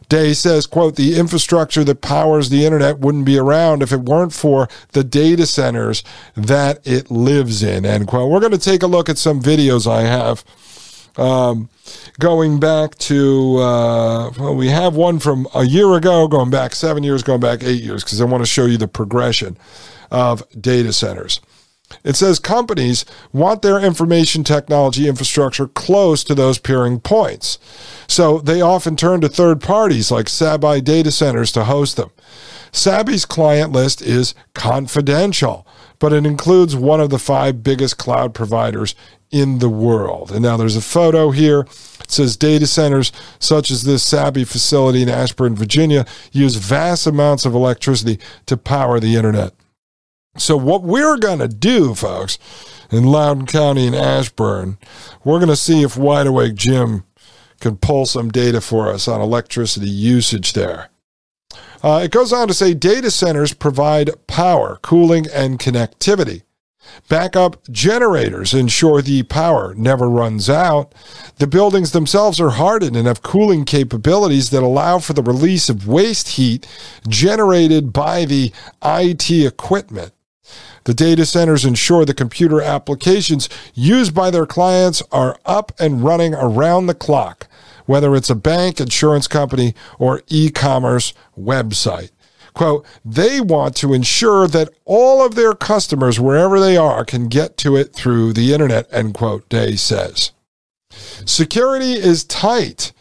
Day 0.08 0.32
says, 0.32 0.66
quote, 0.66 0.96
the 0.96 1.16
infrastructure 1.16 1.84
that 1.84 2.00
powers 2.00 2.50
the 2.50 2.64
internet 2.64 2.98
wouldn't 2.98 3.24
be 3.24 3.38
around 3.38 3.84
if 3.84 3.92
it 3.92 4.00
weren't 4.00 4.32
for 4.32 4.68
the 4.94 5.04
data 5.04 5.46
centers 5.46 6.02
that 6.34 6.84
it 6.84 7.08
lives 7.08 7.62
in, 7.62 7.86
end 7.86 8.08
quote. 8.08 8.32
We're 8.32 8.40
going 8.40 8.50
to 8.50 8.58
take 8.58 8.82
a 8.82 8.88
look 8.88 9.08
at 9.08 9.16
some 9.16 9.40
videos 9.40 9.88
I 9.88 10.02
have 10.02 10.44
Um, 11.16 11.68
going 12.18 12.58
back 12.60 12.94
to, 12.96 13.56
uh, 13.58 14.30
well, 14.38 14.54
we 14.54 14.68
have 14.68 14.94
one 14.94 15.18
from 15.18 15.46
a 15.54 15.64
year 15.64 15.92
ago, 15.94 16.26
going 16.28 16.50
back 16.50 16.74
seven 16.74 17.02
years, 17.02 17.22
going 17.22 17.40
back 17.40 17.62
eight 17.62 17.82
years, 17.82 18.02
because 18.02 18.20
I 18.20 18.24
want 18.24 18.42
to 18.42 18.48
show 18.48 18.66
you 18.66 18.78
the 18.78 18.88
progression 18.88 19.56
of 20.10 20.42
data 20.60 20.92
centers. 20.92 21.40
It 22.04 22.16
says 22.16 22.38
companies 22.38 23.04
want 23.32 23.62
their 23.62 23.78
information 23.78 24.44
technology 24.44 25.08
infrastructure 25.08 25.68
close 25.68 26.24
to 26.24 26.34
those 26.34 26.58
peering 26.58 27.00
points. 27.00 27.58
So 28.08 28.38
they 28.38 28.60
often 28.60 28.96
turn 28.96 29.20
to 29.20 29.28
third 29.28 29.60
parties 29.60 30.10
like 30.10 30.26
Sabey 30.26 30.82
Data 30.82 31.10
Centers 31.10 31.52
to 31.52 31.64
host 31.64 31.96
them. 31.96 32.10
Sabey's 32.72 33.26
client 33.26 33.72
list 33.72 34.00
is 34.00 34.34
confidential, 34.54 35.66
but 35.98 36.12
it 36.12 36.24
includes 36.24 36.74
one 36.74 37.00
of 37.00 37.10
the 37.10 37.18
five 37.18 37.62
biggest 37.62 37.98
cloud 37.98 38.32
providers 38.32 38.94
in 39.32 39.58
the 39.58 39.68
world. 39.68 40.30
And 40.30 40.42
now 40.42 40.56
there's 40.56 40.76
a 40.76 40.82
photo 40.82 41.30
here. 41.30 41.60
It 41.60 42.10
says 42.10 42.36
data 42.36 42.66
centers 42.66 43.10
such 43.38 43.70
as 43.70 43.82
this 43.82 44.04
Sabey 44.04 44.46
facility 44.46 45.02
in 45.02 45.08
Ashburn, 45.08 45.56
Virginia, 45.56 46.04
use 46.30 46.56
vast 46.56 47.06
amounts 47.06 47.44
of 47.44 47.54
electricity 47.54 48.20
to 48.46 48.56
power 48.56 49.00
the 49.00 49.16
internet. 49.16 49.54
So, 50.36 50.56
what 50.56 50.82
we're 50.82 51.18
going 51.18 51.40
to 51.40 51.48
do, 51.48 51.94
folks, 51.94 52.38
in 52.90 53.04
Loudoun 53.04 53.46
County 53.46 53.86
and 53.86 53.96
Ashburn, 53.96 54.78
we're 55.24 55.38
going 55.38 55.48
to 55.48 55.56
see 55.56 55.82
if 55.82 55.96
Wide 55.96 56.26
Awake 56.26 56.54
Jim 56.54 57.04
can 57.60 57.76
pull 57.76 58.06
some 58.06 58.30
data 58.30 58.60
for 58.60 58.88
us 58.88 59.08
on 59.08 59.20
electricity 59.20 59.88
usage 59.88 60.52
there. 60.52 60.88
Uh, 61.82 62.00
it 62.04 62.10
goes 62.10 62.32
on 62.32 62.48
to 62.48 62.54
say 62.54 62.74
data 62.74 63.10
centers 63.10 63.52
provide 63.52 64.10
power, 64.26 64.78
cooling, 64.82 65.26
and 65.32 65.58
connectivity. 65.58 66.42
Backup 67.08 67.56
generators 67.70 68.54
ensure 68.54 69.02
the 69.02 69.22
power 69.24 69.74
never 69.74 70.08
runs 70.08 70.48
out. 70.48 70.94
The 71.38 71.46
buildings 71.46 71.92
themselves 71.92 72.40
are 72.40 72.50
hardened 72.50 72.96
and 72.96 73.06
have 73.06 73.22
cooling 73.22 73.64
capabilities 73.64 74.50
that 74.50 74.62
allow 74.62 74.98
for 74.98 75.12
the 75.12 75.22
release 75.22 75.68
of 75.68 75.88
waste 75.88 76.28
heat 76.30 76.66
generated 77.08 77.92
by 77.92 78.24
the 78.24 78.52
IT 78.82 79.30
equipment. 79.30 80.12
The 80.84 80.94
data 80.94 81.26
centers 81.26 81.64
ensure 81.64 82.04
the 82.04 82.14
computer 82.14 82.60
applications 82.60 83.48
used 83.74 84.14
by 84.14 84.30
their 84.30 84.46
clients 84.46 85.02
are 85.12 85.38
up 85.44 85.72
and 85.78 86.02
running 86.02 86.34
around 86.34 86.86
the 86.86 86.94
clock, 86.94 87.46
whether 87.86 88.16
it's 88.16 88.30
a 88.30 88.34
bank, 88.34 88.80
insurance 88.80 89.28
company, 89.28 89.74
or 89.98 90.22
e 90.28 90.50
commerce 90.50 91.14
website. 91.38 92.10
Quote, 92.54 92.84
they 93.04 93.40
want 93.40 93.76
to 93.76 93.94
ensure 93.94 94.46
that 94.46 94.68
all 94.84 95.24
of 95.24 95.34
their 95.34 95.54
customers, 95.54 96.20
wherever 96.20 96.60
they 96.60 96.76
are, 96.76 97.04
can 97.04 97.28
get 97.28 97.56
to 97.58 97.76
it 97.76 97.94
through 97.94 98.32
the 98.32 98.52
internet, 98.52 98.86
end 98.92 99.14
quote, 99.14 99.48
Day 99.48 99.76
says. 99.76 100.32
Security 101.24 101.92
is 101.92 102.24
tight. 102.24 102.92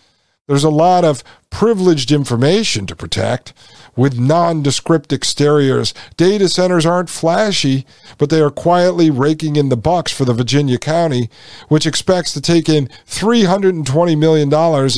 There's 0.48 0.63
a 0.63 0.70
lot 0.70 1.03
of 1.03 1.24
privileged 1.50 2.12
information 2.12 2.88
to 2.88 2.96
protect 2.96 3.53
with 3.96 4.17
nondescript 4.17 5.12
exteriors. 5.12 5.93
Data 6.15 6.48
centers 6.48 6.86
aren't 6.86 7.10
flashy, 7.10 7.86
but 8.17 8.29
they 8.29 8.39
are 8.39 8.50
quietly 8.50 9.10
raking 9.10 9.58
in 9.58 9.70
the 9.70 9.77
bucks 9.77 10.12
for 10.12 10.25
the 10.25 10.34
Virginia 10.34 10.77
County, 10.77 11.29
which 11.67 11.86
expects 11.86 12.34
to 12.34 12.41
take 12.41 12.70
in 12.70 12.88
$320 13.08 14.17
million 14.17 14.50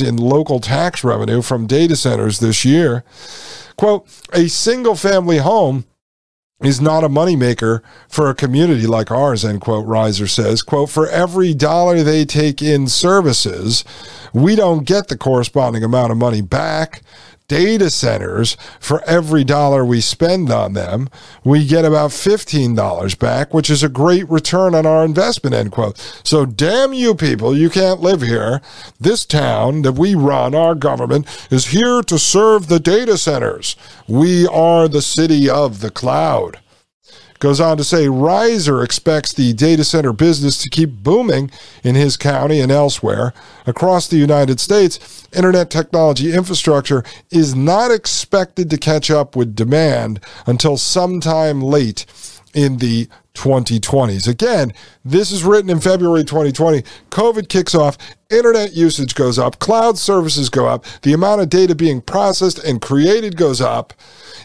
in 0.06 0.16
local 0.16 0.60
tax 0.60 1.02
revenue 1.02 1.42
from 1.42 1.66
data 1.66 1.96
centers 1.96 2.38
this 2.38 2.64
year. 2.64 3.04
Quote, 3.76 4.06
a 4.32 4.48
single 4.48 4.94
family 4.94 5.38
home 5.38 5.84
is 6.62 6.80
not 6.80 7.04
a 7.04 7.08
moneymaker 7.08 7.82
for 8.08 8.30
a 8.30 8.34
community 8.34 8.86
like 8.86 9.10
ours, 9.10 9.44
end 9.44 9.60
quote, 9.60 9.86
Rizer 9.86 10.28
says. 10.28 10.62
Quote, 10.62 10.88
for 10.88 11.08
every 11.08 11.52
dollar 11.52 12.02
they 12.02 12.24
take 12.24 12.62
in 12.62 12.86
services, 12.86 13.84
we 14.32 14.56
don't 14.56 14.84
get 14.86 15.08
the 15.08 15.18
corresponding 15.18 15.82
amount 15.82 16.12
of 16.12 16.18
money 16.18 16.40
back 16.40 17.02
data 17.48 17.90
centers, 17.90 18.56
for 18.80 19.02
every 19.04 19.44
dollar 19.44 19.84
we 19.84 20.00
spend 20.00 20.50
on 20.50 20.72
them, 20.72 21.08
we 21.44 21.66
get 21.66 21.84
about 21.84 22.10
$15 22.10 23.18
back, 23.18 23.52
which 23.52 23.68
is 23.68 23.82
a 23.82 23.88
great 23.88 24.28
return 24.30 24.74
on 24.74 24.86
our 24.86 25.04
investment, 25.04 25.54
end 25.54 25.72
quote. 25.72 25.98
So 26.24 26.46
damn 26.46 26.92
you 26.92 27.14
people, 27.14 27.56
you 27.56 27.68
can't 27.68 28.00
live 28.00 28.22
here. 28.22 28.60
This 28.98 29.26
town 29.26 29.82
that 29.82 29.92
we 29.92 30.14
run, 30.14 30.54
our 30.54 30.74
government, 30.74 31.26
is 31.50 31.66
here 31.66 32.02
to 32.02 32.18
serve 32.18 32.68
the 32.68 32.80
data 32.80 33.18
centers. 33.18 33.76
We 34.08 34.46
are 34.46 34.88
the 34.88 35.02
city 35.02 35.48
of 35.50 35.80
the 35.80 35.90
cloud. 35.90 36.58
Goes 37.40 37.60
on 37.60 37.76
to 37.76 37.84
say 37.84 38.06
Rizer 38.06 38.82
expects 38.82 39.32
the 39.32 39.52
data 39.52 39.84
center 39.84 40.12
business 40.12 40.62
to 40.62 40.70
keep 40.70 40.90
booming 40.90 41.50
in 41.82 41.94
his 41.94 42.16
county 42.16 42.60
and 42.60 42.72
elsewhere. 42.72 43.34
Across 43.66 44.08
the 44.08 44.16
United 44.16 44.60
States, 44.60 45.26
internet 45.32 45.68
technology 45.70 46.32
infrastructure 46.32 47.04
is 47.30 47.54
not 47.54 47.90
expected 47.90 48.70
to 48.70 48.78
catch 48.78 49.10
up 49.10 49.36
with 49.36 49.56
demand 49.56 50.20
until 50.46 50.76
sometime 50.76 51.60
late 51.60 52.06
in 52.54 52.78
the 52.78 53.08
2020s. 53.34 54.28
Again, 54.28 54.72
this 55.04 55.32
is 55.32 55.44
written 55.44 55.68
in 55.68 55.80
February 55.80 56.24
2020. 56.24 56.82
COVID 57.10 57.48
kicks 57.48 57.74
off, 57.74 57.98
internet 58.30 58.72
usage 58.72 59.14
goes 59.14 59.38
up, 59.38 59.58
cloud 59.58 59.98
services 59.98 60.48
go 60.48 60.66
up, 60.66 60.84
the 61.02 61.12
amount 61.12 61.40
of 61.40 61.48
data 61.48 61.74
being 61.74 62.00
processed 62.00 62.58
and 62.58 62.80
created 62.80 63.36
goes 63.36 63.60
up. 63.60 63.92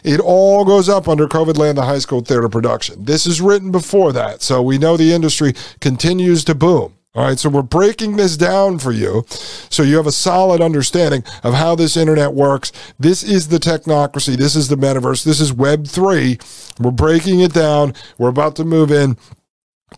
It 0.02 0.20
all 0.20 0.64
goes 0.64 0.88
up 0.88 1.08
under 1.08 1.28
COVID 1.28 1.56
land, 1.56 1.78
the 1.78 1.84
high 1.84 1.98
school 1.98 2.20
theater 2.20 2.48
production. 2.48 3.04
This 3.04 3.26
is 3.26 3.40
written 3.40 3.70
before 3.70 4.12
that, 4.12 4.42
so 4.42 4.60
we 4.60 4.78
know 4.78 4.96
the 4.96 5.12
industry 5.12 5.54
continues 5.80 6.44
to 6.44 6.54
boom. 6.54 6.94
All 7.12 7.24
right, 7.24 7.38
so 7.40 7.48
we're 7.48 7.62
breaking 7.62 8.14
this 8.14 8.36
down 8.36 8.78
for 8.78 8.92
you 8.92 9.24
so 9.28 9.82
you 9.82 9.96
have 9.96 10.06
a 10.06 10.12
solid 10.12 10.60
understanding 10.60 11.24
of 11.42 11.54
how 11.54 11.74
this 11.74 11.96
internet 11.96 12.34
works. 12.34 12.70
This 13.00 13.24
is 13.24 13.48
the 13.48 13.58
technocracy. 13.58 14.36
This 14.36 14.54
is 14.54 14.68
the 14.68 14.76
metaverse. 14.76 15.24
This 15.24 15.40
is 15.40 15.52
Web 15.52 15.88
3. 15.88 16.38
We're 16.78 16.92
breaking 16.92 17.40
it 17.40 17.52
down. 17.52 17.94
We're 18.16 18.28
about 18.28 18.54
to 18.56 18.64
move 18.64 18.92
in 18.92 19.16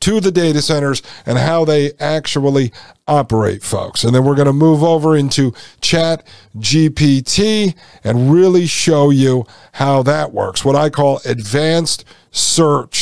to 0.00 0.20
the 0.20 0.32
data 0.32 0.62
centers 0.62 1.02
and 1.26 1.36
how 1.36 1.66
they 1.66 1.92
actually 2.00 2.72
operate, 3.06 3.62
folks. 3.62 4.04
And 4.04 4.14
then 4.14 4.24
we're 4.24 4.34
going 4.34 4.46
to 4.46 4.54
move 4.54 4.82
over 4.82 5.14
into 5.14 5.52
Chat 5.82 6.26
GPT 6.56 7.74
and 8.04 8.32
really 8.32 8.64
show 8.64 9.10
you 9.10 9.44
how 9.72 10.02
that 10.04 10.32
works. 10.32 10.64
What 10.64 10.76
I 10.76 10.88
call 10.88 11.20
advanced 11.26 12.06
search 12.30 13.01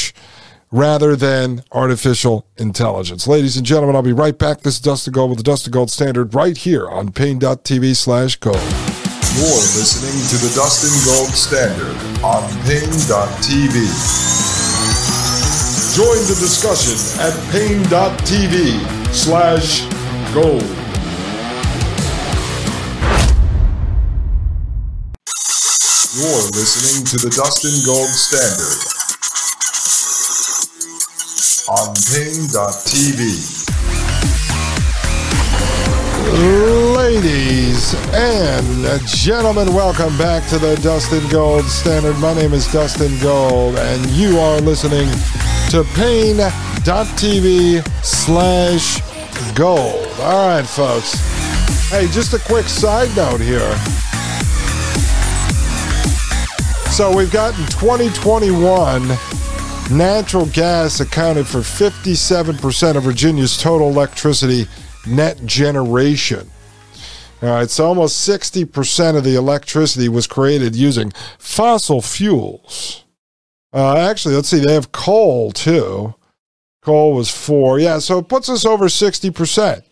rather 0.73 1.17
than 1.17 1.65
artificial 1.73 2.47
intelligence. 2.57 3.27
Ladies 3.27 3.57
and 3.57 3.67
gentlemen, 3.67 3.97
I'll 3.97 4.03
be 4.03 4.13
right 4.13 4.37
back. 4.37 4.61
This 4.61 4.75
is 4.75 4.81
Dustin 4.81 5.13
Gold 5.13 5.31
with 5.31 5.39
the 5.39 5.45
Dustin 5.45 5.73
Gold 5.73 5.91
Standard 5.91 6.35
right 6.35 6.57
here 6.57 6.89
on 6.89 7.11
Paine.tv 7.13 7.97
slash 7.97 8.37
gold. 8.37 8.57
You're 9.37 9.63
listening 9.79 10.21
to 10.31 10.37
the 10.47 10.53
Dustin 10.55 10.95
Gold 11.07 11.31
Standard 11.31 11.97
on 12.23 12.43
Paine.tv. 12.65 13.75
Join 15.97 16.23
the 16.27 16.37
discussion 16.39 16.95
at 17.21 17.35
Paine.tv 17.51 19.15
slash 19.15 19.83
gold. 20.33 20.63
You're 26.15 26.51
listening 26.53 27.07
to 27.07 27.17
the 27.17 27.31
Dustin 27.35 27.85
Gold 27.87 28.09
Standard 28.09 29.00
on 31.71 31.95
Paine.tv. 32.11 33.21
Ladies 36.97 37.95
and 38.13 39.07
gentlemen, 39.07 39.73
welcome 39.73 40.19
back 40.19 40.49
to 40.49 40.59
the 40.59 40.75
Dustin 40.83 41.29
Gold 41.29 41.65
Standard. 41.67 42.19
My 42.19 42.35
name 42.35 42.55
is 42.55 42.67
Dustin 42.73 43.17
Gold, 43.21 43.77
and 43.79 44.05
you 44.11 44.41
are 44.41 44.61
listening 44.61 45.09
to 45.71 45.85
Paine.tv 45.95 46.45
slash 48.05 49.01
gold. 49.55 50.09
All 50.19 50.49
right, 50.49 50.67
folks. 50.67 51.15
Hey, 51.89 52.09
just 52.09 52.35
a 52.35 52.41
quick 52.41 52.67
side 52.67 53.17
note 53.17 53.41
here. 53.41 53.77
So 56.91 57.17
we've 57.17 57.31
got 57.31 57.57
in 57.57 57.65
2021, 57.67 59.17
natural 59.91 60.47
gas 60.47 61.01
accounted 61.01 61.47
for 61.47 61.59
57% 61.59 62.97
of 62.97 63.03
Virginia's 63.03 63.57
total 63.57 63.89
electricity 63.89 64.67
net 65.07 65.45
generation. 65.45 66.49
All 67.43 67.49
right, 67.49 67.71
so 67.71 67.87
almost 67.87 68.29
60% 68.29 69.17
of 69.17 69.25
the 69.25 69.35
electricity 69.35 70.09
was 70.09 70.27
created 70.27 70.77
using 70.77 71.11
fossil 71.39 72.03
fuels. 72.03 73.05
Uh, 73.73 73.97
actually, 73.97 74.35
let's 74.35 74.49
see, 74.49 74.59
they 74.59 74.75
have 74.75 74.93
coal 74.93 75.51
too. 75.53 76.15
Coal 76.83 77.15
was 77.15 77.31
four. 77.31 77.79
Yeah, 77.79 77.99
so 77.99 78.19
it 78.19 78.29
puts 78.29 78.49
us 78.49 78.65
over 78.65 78.87
60% 78.87 79.83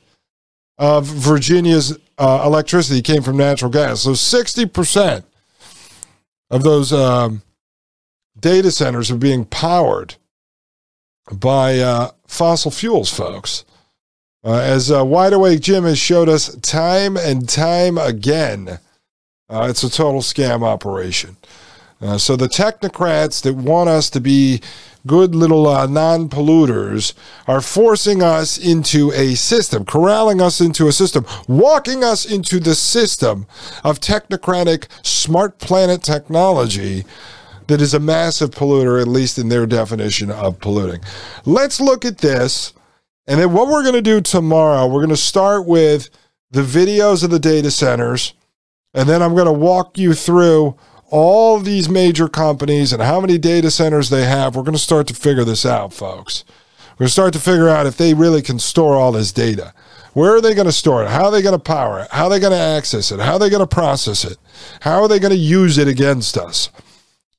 of 0.78 1.06
Virginia's 1.06 1.96
uh, 2.18 2.42
electricity 2.44 3.02
came 3.02 3.22
from 3.22 3.36
natural 3.36 3.70
gas. 3.70 4.02
So 4.02 4.10
60% 4.10 5.24
of 6.50 6.62
those 6.62 6.92
um, 6.92 7.42
data 8.40 8.70
centers 8.70 9.10
are 9.10 9.16
being 9.16 9.44
powered 9.44 10.16
by 11.32 11.78
uh, 11.78 12.10
fossil 12.26 12.70
fuels, 12.70 13.12
folks. 13.12 13.64
Uh, 14.44 14.58
as 14.60 14.90
uh, 14.90 15.04
Wide 15.04 15.32
Awake 15.32 15.60
Jim 15.60 15.84
has 15.84 15.98
showed 15.98 16.28
us 16.28 16.54
time 16.56 17.16
and 17.16 17.48
time 17.48 17.98
again, 17.98 18.78
uh, 19.50 19.66
it's 19.68 19.82
a 19.82 19.90
total 19.90 20.20
scam 20.20 20.62
operation. 20.62 21.36
Uh, 22.00 22.16
so 22.16 22.36
the 22.36 22.46
technocrats 22.46 23.42
that 23.42 23.54
want 23.54 23.88
us 23.88 24.08
to 24.10 24.20
be 24.20 24.60
good 25.06 25.34
little 25.34 25.66
uh, 25.66 25.86
non 25.86 26.28
polluters 26.28 27.14
are 27.48 27.60
forcing 27.60 28.22
us 28.22 28.56
into 28.56 29.10
a 29.12 29.34
system, 29.34 29.84
corralling 29.84 30.40
us 30.40 30.60
into 30.60 30.86
a 30.86 30.92
system, 30.92 31.26
walking 31.48 32.04
us 32.04 32.24
into 32.24 32.60
the 32.60 32.74
system 32.76 33.46
of 33.82 33.98
technocratic 33.98 34.86
smart 35.02 35.58
planet 35.58 36.02
technology 36.02 37.04
that 37.68 37.80
is 37.80 37.94
a 37.94 38.00
massive 38.00 38.50
polluter, 38.50 39.00
at 39.00 39.08
least 39.08 39.38
in 39.38 39.48
their 39.48 39.66
definition 39.66 40.30
of 40.30 40.58
polluting. 40.58 41.00
Let's 41.44 41.80
look 41.80 42.04
at 42.04 42.18
this. 42.18 42.72
And 43.26 43.38
then 43.38 43.52
what 43.52 43.68
we're 43.68 43.82
going 43.82 43.94
to 43.94 44.02
do 44.02 44.20
tomorrow, 44.20 44.86
we're 44.86 45.00
going 45.00 45.10
to 45.10 45.16
start 45.16 45.66
with 45.66 46.08
the 46.50 46.62
videos 46.62 47.22
of 47.22 47.30
the 47.30 47.38
data 47.38 47.70
centers. 47.70 48.32
And 48.94 49.08
then 49.08 49.22
I'm 49.22 49.34
going 49.34 49.46
to 49.46 49.52
walk 49.52 49.98
you 49.98 50.14
through 50.14 50.76
all 51.10 51.58
these 51.58 51.88
major 51.88 52.26
companies 52.26 52.92
and 52.92 53.02
how 53.02 53.20
many 53.20 53.36
data 53.36 53.70
centers 53.70 54.08
they 54.08 54.24
have. 54.24 54.56
We're 54.56 54.62
going 54.62 54.72
to 54.72 54.78
start 54.78 55.06
to 55.08 55.14
figure 55.14 55.44
this 55.44 55.66
out, 55.66 55.92
folks. 55.92 56.44
We're 56.92 57.04
going 57.04 57.08
to 57.08 57.12
start 57.12 57.32
to 57.34 57.38
figure 57.38 57.68
out 57.68 57.86
if 57.86 57.98
they 57.98 58.14
really 58.14 58.40
can 58.40 58.58
store 58.58 58.96
all 58.96 59.12
this 59.12 59.30
data. 59.30 59.74
Where 60.14 60.34
are 60.34 60.40
they 60.40 60.54
going 60.54 60.66
to 60.66 60.72
store 60.72 61.04
it? 61.04 61.10
How 61.10 61.26
are 61.26 61.30
they 61.30 61.42
going 61.42 61.56
to 61.56 61.62
power 61.62 62.00
it? 62.00 62.08
How 62.10 62.24
are 62.24 62.30
they 62.30 62.40
going 62.40 62.52
to 62.52 62.58
access 62.58 63.12
it? 63.12 63.20
How 63.20 63.34
are 63.34 63.38
they 63.38 63.50
going 63.50 63.60
to 63.60 63.66
process 63.66 64.24
it? 64.24 64.38
How 64.80 65.02
are 65.02 65.08
they 65.08 65.18
going 65.18 65.32
to 65.32 65.38
use 65.38 65.76
it 65.76 65.86
against 65.86 66.38
us? 66.38 66.70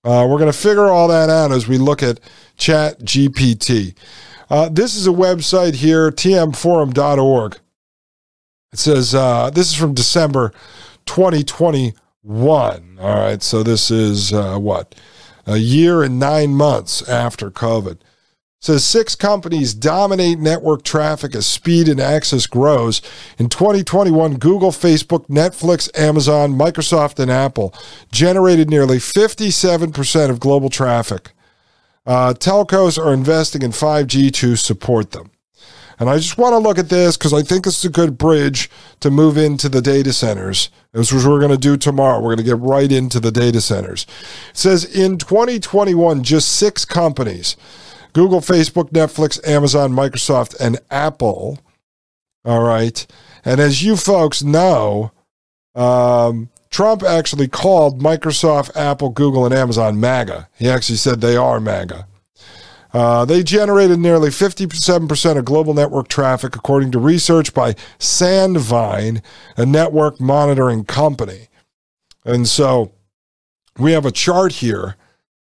Uh, 0.03 0.25
we're 0.29 0.37
going 0.37 0.51
to 0.51 0.57
figure 0.57 0.87
all 0.87 1.07
that 1.09 1.29
out 1.29 1.51
as 1.51 1.67
we 1.67 1.77
look 1.77 2.01
at 2.01 2.19
Chat 2.57 2.99
GPT. 2.99 3.95
Uh, 4.49 4.69
this 4.69 4.95
is 4.95 5.07
a 5.07 5.11
website 5.11 5.75
here, 5.75 6.09
tmforum.org. 6.09 7.59
It 8.71 8.79
says 8.79 9.13
uh, 9.13 9.49
this 9.49 9.69
is 9.69 9.75
from 9.75 9.93
December 9.93 10.53
2021. 11.05 12.97
All 12.99 13.15
right, 13.15 13.43
so 13.43 13.61
this 13.63 13.91
is 13.91 14.31
uh, 14.31 14.57
what? 14.57 14.95
A 15.45 15.57
year 15.57 16.03
and 16.03 16.19
nine 16.19 16.53
months 16.53 17.07
after 17.09 17.51
COVID. 17.51 17.97
Says 18.61 18.83
six 18.83 19.15
companies 19.15 19.73
dominate 19.73 20.37
network 20.37 20.83
traffic 20.83 21.33
as 21.33 21.45
speed 21.45 21.87
and 21.87 21.99
access 21.99 22.45
grows. 22.45 23.01
In 23.37 23.47
2021, 23.47 24.35
Google, 24.35 24.71
Facebook, 24.71 25.27
Netflix, 25.27 25.89
Amazon, 25.97 26.57
Microsoft, 26.57 27.19
and 27.19 27.31
Apple 27.31 27.73
generated 28.11 28.69
nearly 28.69 28.97
57% 28.97 30.29
of 30.29 30.41
global 30.41 30.69
traffic. 30.69 31.31
Uh, 32.05 32.33
telcos 32.33 32.97
are 32.97 33.13
investing 33.13 33.61
in 33.61 33.71
5G 33.71 34.33
to 34.33 34.57
support 34.57 35.11
them. 35.11 35.31
And 35.97 36.09
I 36.09 36.17
just 36.17 36.37
want 36.37 36.53
to 36.53 36.57
look 36.57 36.79
at 36.79 36.89
this 36.89 37.15
because 37.17 37.33
I 37.33 37.43
think 37.43 37.65
it's 37.65 37.83
a 37.85 37.89
good 37.89 38.17
bridge 38.17 38.69
to 38.99 39.11
move 39.11 39.37
into 39.37 39.69
the 39.69 39.81
data 39.81 40.11
centers. 40.11 40.69
This 40.91 41.11
is 41.11 41.25
what 41.25 41.31
we're 41.31 41.39
going 41.39 41.51
to 41.51 41.57
do 41.57 41.77
tomorrow. 41.77 42.19
We're 42.19 42.35
going 42.35 42.45
to 42.45 42.55
get 42.55 42.59
right 42.59 42.91
into 42.91 43.19
the 43.19 43.31
data 43.31 43.61
centers. 43.61 44.05
It 44.49 44.57
says 44.57 44.83
in 44.83 45.17
2021, 45.17 46.23
just 46.23 46.53
six 46.53 46.83
companies 46.83 47.55
Google, 48.13 48.41
Facebook, 48.41 48.91
Netflix, 48.91 49.45
Amazon, 49.47 49.91
Microsoft, 49.91 50.55
and 50.59 50.79
Apple. 50.89 51.59
All 52.45 52.61
right. 52.61 53.05
And 53.45 53.59
as 53.59 53.83
you 53.83 53.95
folks 53.95 54.43
know, 54.43 55.11
um, 55.75 56.49
Trump 56.69 57.03
actually 57.03 57.47
called 57.47 58.01
Microsoft, 58.01 58.75
Apple, 58.75 59.09
Google, 59.09 59.45
and 59.45 59.53
Amazon 59.53 59.99
MAGA. 59.99 60.47
He 60.57 60.69
actually 60.69 60.97
said 60.97 61.21
they 61.21 61.35
are 61.35 61.59
MAGA. 61.59 62.07
Uh, 62.91 63.23
they 63.23 63.43
generated 63.43 63.99
nearly 63.99 64.29
57% 64.29 65.37
of 65.37 65.45
global 65.45 65.73
network 65.73 66.07
traffic, 66.07 66.55
according 66.55 66.91
to 66.91 66.99
research 66.99 67.53
by 67.53 67.73
Sandvine, 67.99 69.21
a 69.57 69.65
network 69.65 70.19
monitoring 70.19 70.85
company. 70.85 71.49
And 72.25 72.47
so 72.47 72.91
we 73.77 73.91
have 73.91 74.05
a 74.05 74.11
chart 74.11 74.53
here 74.53 74.95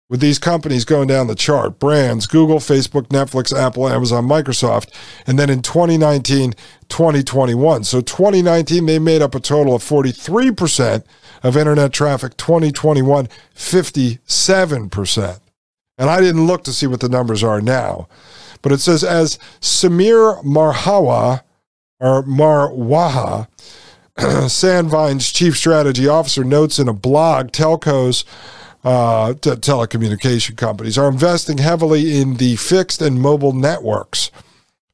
with 0.10 0.20
these 0.20 0.38
companies 0.38 0.86
going 0.86 1.08
down 1.08 1.28
the 1.28 1.36
chart 1.36 1.80
brands 1.80 2.28
Google, 2.28 2.60
Facebook, 2.60 3.08
Netflix, 3.08 3.58
Apple, 3.58 3.90
Amazon, 3.90 4.28
Microsoft. 4.28 4.90
And 5.26 5.40
then 5.40 5.50
in 5.50 5.62
2019, 5.62 6.54
2021. 6.90 7.84
So 7.84 8.02
2019, 8.02 8.86
they 8.86 9.00
made 9.00 9.22
up 9.22 9.34
a 9.36 9.40
total 9.40 9.76
of 9.76 9.84
43% 9.84 11.04
of 11.44 11.58
internet 11.58 11.92
traffic. 11.92 12.38
2021, 12.38 13.28
57%. 13.56 15.40
And 15.98 16.10
I 16.10 16.20
didn't 16.20 16.46
look 16.46 16.64
to 16.66 16.74
see 16.74 16.88
what 16.88 17.00
the 17.00 17.10
numbers 17.10 17.42
are 17.44 17.62
now. 17.62 18.08
But 18.62 18.72
it 18.74 18.80
says, 18.80 19.04
as 19.04 19.38
Samir 19.62 20.44
Marhawa, 20.44 21.42
or 22.00 22.24
Marwaha, 22.24 23.48
Sandvine's 24.18 25.32
chief 25.32 25.58
strategy 25.58 26.08
officer, 26.08 26.44
notes 26.44 26.80
in 26.80 26.88
a 26.88 26.94
blog, 26.94 27.52
telcos 27.52 28.26
uh, 28.86 29.34
telecommunication 29.34 30.56
companies 30.56 30.98
are 30.98 31.10
investing 31.10 31.58
heavily 31.58 32.20
in 32.20 32.36
the 32.36 32.56
fixed 32.56 33.02
and 33.02 33.20
mobile 33.20 33.52
networks. 33.52 34.32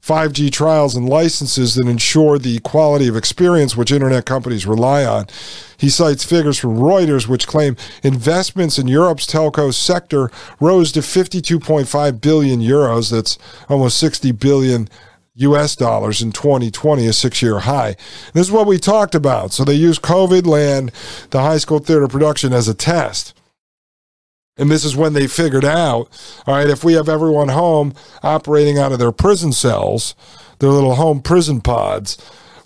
5G 0.02 0.52
trials 0.52 0.96
and 0.96 1.08
licenses 1.08 1.76
that 1.76 1.88
ensure 1.88 2.40
the 2.40 2.60
quality 2.62 3.08
of 3.08 3.16
experience 3.16 3.78
which 3.78 3.92
internet 3.92 4.26
companies 4.26 4.66
rely 4.66 5.06
on. 5.06 5.28
He 5.78 5.90
cites 5.90 6.24
figures 6.24 6.58
from 6.58 6.78
Reuters 6.78 7.28
which 7.28 7.46
claim 7.46 7.76
investments 8.02 8.80
in 8.80 8.88
Europe's 8.88 9.28
telco 9.28 9.72
sector 9.72 10.32
rose 10.60 10.92
to 10.94 11.02
52.5 11.02 12.22
billion 12.22 12.62
euros. 12.62 13.12
That's 13.12 13.38
almost 13.70 14.00
60 14.00 14.32
billion 14.32 14.90
US 15.36 15.76
dollars 15.76 16.22
in 16.22 16.32
2020, 16.32 17.08
a 17.08 17.14
six 17.14 17.42
year 17.42 17.60
high. 17.60 17.96
This 18.34 18.48
is 18.48 18.52
what 18.52 18.68
we 18.68 18.80
talked 18.80 19.16
about. 19.16 19.52
So 19.52 19.64
they 19.64 19.76
use 19.76 20.00
COVID 20.00 20.48
land, 20.48 20.92
the 21.30 21.42
high 21.42 21.58
school 21.58 21.80
theater 21.80 22.08
production, 22.08 22.54
as 22.54 22.68
a 22.68 22.74
test. 22.74 23.36
And 24.58 24.70
this 24.70 24.84
is 24.84 24.96
when 24.96 25.14
they 25.14 25.28
figured 25.28 25.66
out, 25.66 26.10
all 26.46 26.56
right, 26.56 26.70
if 26.70 26.84
we 26.84 26.94
have 26.94 27.10
everyone 27.10 27.50
home 27.50 27.94
operating 28.22 28.78
out 28.78 28.92
of 28.92 29.00
their 29.00 29.12
prison 29.12 29.54
cells, 29.54 30.14
their 30.60 30.70
little 30.70 30.96
home 30.96 31.22
prison 31.22 31.62
pods, 31.62 32.18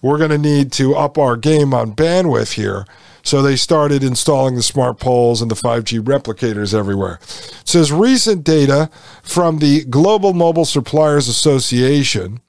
we're 0.02 0.17
going 0.17 0.32
to 0.32 0.38
need 0.38 0.71
to 0.74 0.95
up 0.95 1.17
our 1.17 1.38
game 1.38 1.74
on 1.74 1.95
bandwidth 1.95 2.54
here. 2.54 2.86
So 3.24 3.41
they 3.41 3.56
started 3.56 4.04
installing 4.04 4.56
the 4.56 4.62
smart 4.62 5.00
poles 5.00 5.41
and 5.41 5.50
the 5.50 5.56
5G 5.56 6.00
replicators 6.02 6.78
everywhere. 6.78 7.19
It 7.24 7.67
says 7.67 7.91
recent 7.91 8.43
data 8.43 8.89
from 9.24 9.58
the 9.58 9.84
Global 9.86 10.34
Mobile 10.34 10.65
Suppliers 10.65 11.28
Association 11.28 12.39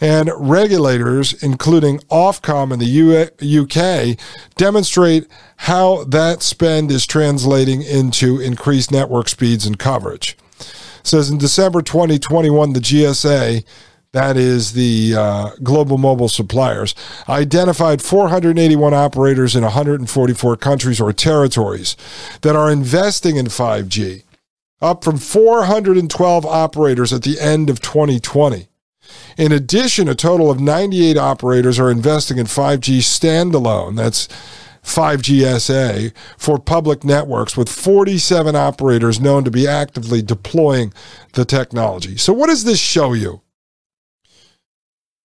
and 0.00 0.30
regulators, 0.36 1.42
including 1.42 1.98
Ofcom 2.10 2.72
in 2.72 2.78
the 2.78 3.58
UK, 3.62 4.18
demonstrate 4.56 5.26
how 5.56 6.04
that 6.04 6.42
spend 6.42 6.90
is 6.90 7.06
translating 7.06 7.82
into 7.82 8.40
increased 8.40 8.90
network 8.90 9.28
speeds 9.28 9.66
and 9.66 9.78
coverage. 9.78 10.36
It 10.60 11.06
says 11.06 11.30
in 11.30 11.38
December 11.38 11.82
2021, 11.82 12.72
the 12.72 12.80
GSA, 12.80 13.64
that 14.12 14.36
is 14.36 14.72
the 14.74 15.14
uh, 15.16 15.50
global 15.62 15.98
mobile 15.98 16.28
suppliers, 16.28 16.94
identified 17.28 18.00
481 18.00 18.94
operators 18.94 19.56
in 19.56 19.64
144 19.64 20.56
countries 20.56 21.00
or 21.00 21.12
territories 21.12 21.96
that 22.42 22.54
are 22.54 22.70
investing 22.70 23.36
in 23.36 23.46
5G, 23.46 24.22
up 24.80 25.02
from 25.02 25.18
412 25.18 26.46
operators 26.46 27.12
at 27.12 27.22
the 27.22 27.40
end 27.40 27.68
of 27.68 27.80
2020. 27.80 28.68
In 29.36 29.52
addition, 29.52 30.08
a 30.08 30.14
total 30.14 30.50
of 30.50 30.60
98 30.60 31.16
operators 31.16 31.78
are 31.78 31.90
investing 31.90 32.38
in 32.38 32.46
5G 32.46 32.98
standalone. 32.98 33.96
That's 33.96 34.28
5G 34.84 35.58
SA 35.60 36.14
for 36.36 36.58
public 36.58 37.04
networks, 37.04 37.56
with 37.56 37.68
47 37.68 38.54
operators 38.54 39.20
known 39.20 39.44
to 39.44 39.50
be 39.50 39.66
actively 39.66 40.22
deploying 40.22 40.92
the 41.32 41.44
technology. 41.44 42.16
So, 42.16 42.32
what 42.32 42.48
does 42.48 42.64
this 42.64 42.78
show 42.78 43.12
you? 43.12 43.40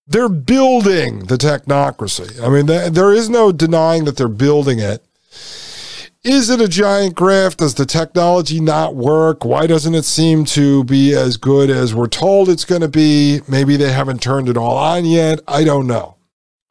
They're 0.06 0.28
building 0.28 1.26
the 1.26 1.36
technocracy. 1.36 2.42
I 2.42 2.48
mean, 2.48 2.66
there 2.66 3.12
is 3.12 3.28
no 3.28 3.52
denying 3.52 4.06
that 4.06 4.16
they're 4.16 4.28
building 4.28 4.80
it. 4.80 5.04
Is 6.22 6.50
it 6.50 6.60
a 6.60 6.68
giant 6.68 7.14
grift? 7.14 7.56
Does 7.56 7.76
the 7.76 7.86
technology 7.86 8.60
not 8.60 8.94
work? 8.94 9.42
Why 9.42 9.66
doesn't 9.66 9.94
it 9.94 10.04
seem 10.04 10.44
to 10.46 10.84
be 10.84 11.14
as 11.14 11.38
good 11.38 11.70
as 11.70 11.94
we're 11.94 12.08
told 12.08 12.50
it's 12.50 12.66
going 12.66 12.82
to 12.82 12.88
be? 12.88 13.40
Maybe 13.48 13.78
they 13.78 13.90
haven't 13.90 14.20
turned 14.20 14.50
it 14.50 14.58
all 14.58 14.76
on 14.76 15.06
yet. 15.06 15.40
I 15.48 15.64
don't 15.64 15.86
know. 15.86 16.16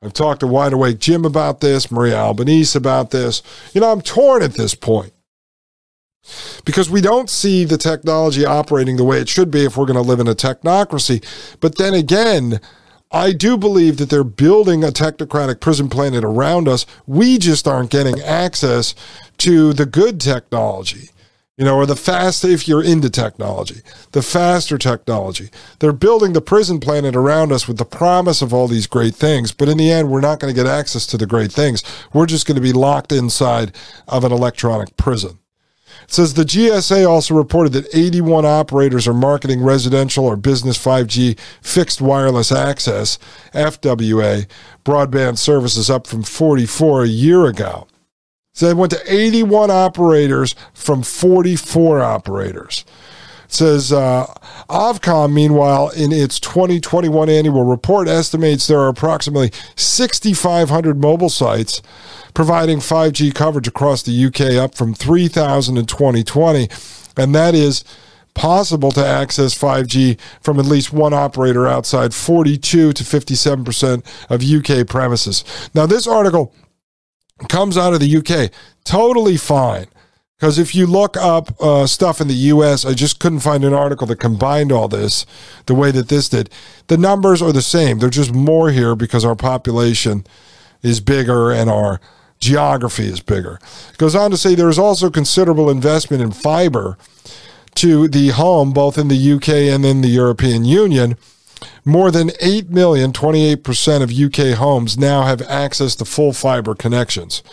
I've 0.03 0.13
talked 0.13 0.41
to 0.41 0.47
Wide 0.47 0.73
Awake 0.73 0.99
Jim 0.99 1.25
about 1.25 1.62
this, 1.62 1.89
Maria 1.89 2.17
Albanese 2.17 2.77
about 2.77 3.09
this. 3.09 3.41
You 3.73 3.81
know, 3.81 3.91
I'm 3.91 4.01
torn 4.01 4.43
at 4.43 4.53
this 4.53 4.75
point 4.75 5.13
because 6.63 6.88
we 6.88 7.01
don't 7.01 7.29
see 7.29 7.65
the 7.65 7.77
technology 7.79 8.45
operating 8.45 8.97
the 8.97 9.03
way 9.03 9.19
it 9.19 9.29
should 9.29 9.49
be 9.49 9.65
if 9.65 9.75
we're 9.75 9.88
going 9.88 9.95
to 9.95 10.01
live 10.01 10.19
in 10.19 10.27
a 10.27 10.35
technocracy. 10.35 11.25
But 11.59 11.79
then 11.79 11.95
again, 11.95 12.62
I 13.12 13.33
do 13.33 13.57
believe 13.57 13.97
that 13.97 14.12
they're 14.12 14.23
building 14.23 14.83
a 14.83 14.89
technocratic 14.89 15.59
prison 15.59 15.89
planet 15.89 16.23
around 16.23 16.67
us. 16.67 16.85
We 17.07 17.39
just 17.39 17.67
aren't 17.67 17.89
getting 17.89 18.19
access 18.21 18.93
to 19.39 19.73
the 19.73 19.86
good 19.86 20.19
technology. 20.21 21.10
you 21.58 21.65
know, 21.65 21.75
or 21.75 21.86
the 21.86 21.95
fast, 21.95 22.45
if 22.45 22.69
you're 22.69 22.82
into 22.82 23.10
technology, 23.10 23.82
the 24.13 24.21
faster 24.21 24.78
technology. 24.78 25.49
They're 25.80 25.91
building 25.91 26.32
the 26.32 26.39
prison 26.39 26.80
planet 26.80 27.17
around 27.17 27.52
us 27.52 27.67
with 27.67 27.78
the 27.78 27.84
promise 27.84 28.41
of 28.41 28.54
all 28.54 28.69
these 28.69 28.88
great 28.88 29.13
things, 29.13 29.52
but 29.52 29.67
in 29.67 29.78
the 29.78 29.91
end, 29.91 30.10
we're 30.10 30.21
not 30.21 30.39
going 30.39 30.54
to 30.54 30.58
get 30.58 30.71
access 30.71 31.06
to 31.08 31.17
the 31.17 31.28
great 31.28 31.52
things. 31.52 31.84
We're 32.13 32.28
just 32.28 32.47
going 32.47 32.56
to 32.56 32.62
be 32.62 32.71
locked 32.71 33.12
inside 33.12 33.75
of 34.08 34.23
an 34.23 34.32
electronic 34.32 34.95
prison. 34.95 35.39
It 36.04 36.13
says 36.13 36.34
the 36.34 36.43
GSA 36.43 37.06
also 37.06 37.36
reported 37.36 37.73
that 37.73 37.93
81 37.93 38.45
operators 38.45 39.06
are 39.06 39.13
marketing 39.13 39.62
residential 39.62 40.25
or 40.25 40.38
business 40.38 40.78
5G 40.78 41.38
fixed 41.62 41.99
wireless 41.99 42.54
access, 42.54 43.19
FWA, 43.54 44.47
broadband 44.86 45.38
services 45.38 45.89
up 45.89 46.08
from 46.08 46.23
44 46.23 47.04
a 47.04 47.08
year 47.08 47.45
ago. 47.45 47.86
So 48.59 48.67
they 48.67 48.73
went 48.73 48.91
to 48.91 49.01
81 49.07 49.71
operators 49.71 50.53
from 50.73 51.01
44 51.01 52.01
operators. 52.01 52.83
It 53.45 53.53
says 53.53 53.93
uh, 53.93 54.25
Ofcom, 54.69 55.31
meanwhile, 55.31 55.91
in 55.91 56.11
its 56.11 56.41
2021 56.41 57.29
annual 57.29 57.63
report, 57.63 58.09
estimates 58.09 58.67
there 58.67 58.81
are 58.81 58.89
approximately 58.89 59.53
6,500 59.77 61.01
mobile 61.01 61.29
sites 61.29 61.81
providing 62.33 62.79
5G 62.79 63.33
coverage 63.33 63.69
across 63.69 64.03
the 64.03 64.25
UK, 64.25 64.61
up 64.61 64.75
from 64.75 64.93
3,000 64.93 65.77
in 65.77 65.85
2020. 65.85 66.67
And 67.15 67.33
that 67.33 67.55
is 67.55 67.85
possible 68.33 68.91
to 68.91 69.05
access 69.05 69.57
5G 69.57 70.19
from 70.41 70.59
at 70.59 70.65
least 70.65 70.91
one 70.91 71.13
operator 71.13 71.65
outside 71.65 72.13
42 72.13 72.91
to 72.91 73.03
57% 73.05 74.03
of 74.29 74.43
UK 74.43 74.85
premises. 74.85 75.45
Now, 75.73 75.85
this 75.85 76.05
article 76.05 76.53
comes 77.47 77.78
out 77.78 77.93
of 77.93 77.99
the 77.99 78.17
UK. 78.17 78.52
Totally 78.84 79.38
fine. 79.38 79.88
Because 80.39 80.58
if 80.58 80.73
you 80.73 80.88
look 80.88 81.17
up 81.17 81.62
uh, 81.62 81.86
stuff 81.86 82.21
in 82.21 82.30
the 82.30 82.34
US, 82.34 82.86
I 82.86 82.93
just 82.93 83.19
couldn't 83.19 83.41
find 83.41 83.65
an 83.65 83.73
article 83.73 84.08
that 84.08 84.19
combined 84.21 84.71
all 84.71 84.88
this 84.88 85.25
the 85.65 85.75
way 85.75 85.91
that 85.91 86.08
this 86.08 86.30
did. 86.30 86.49
The 86.88 86.97
numbers 86.97 87.41
are 87.41 87.52
the 87.52 87.62
same. 87.62 87.99
They're 87.99 88.10
just 88.10 88.34
more 88.34 88.71
here 88.71 88.95
because 88.95 89.25
our 89.25 89.36
population 89.36 90.25
is 90.82 91.02
bigger 91.02 91.52
and 91.52 91.69
our 91.69 91.99
geography 92.39 93.08
is 93.08 93.19
bigger. 93.19 93.60
It 93.91 93.97
goes 93.97 94.15
on 94.15 94.32
to 94.32 94.38
say 94.38 94.56
there 94.56 94.69
is 94.69 94.80
also 94.80 95.10
considerable 95.10 95.69
investment 95.69 96.23
in 96.23 96.32
fiber 96.32 96.97
to 97.75 98.08
the 98.08 98.30
home, 98.30 98.71
both 98.71 98.97
in 98.97 99.10
the 99.10 99.34
UK 99.34 99.49
and 99.49 99.86
in 99.86 100.02
the 100.02 100.08
European 100.08 100.63
Union. 100.63 101.17
More 101.85 102.11
than 102.11 102.31
8 102.41 102.69
million, 102.69 103.13
28% 103.13 104.01
of 104.01 104.11
UK 104.11 104.57
homes 104.57 104.97
now 104.97 105.23
have 105.23 105.41
access 105.43 105.95
to 105.97 106.05
full 106.05 106.33
fiber 106.33 106.75
connections. 106.75 107.43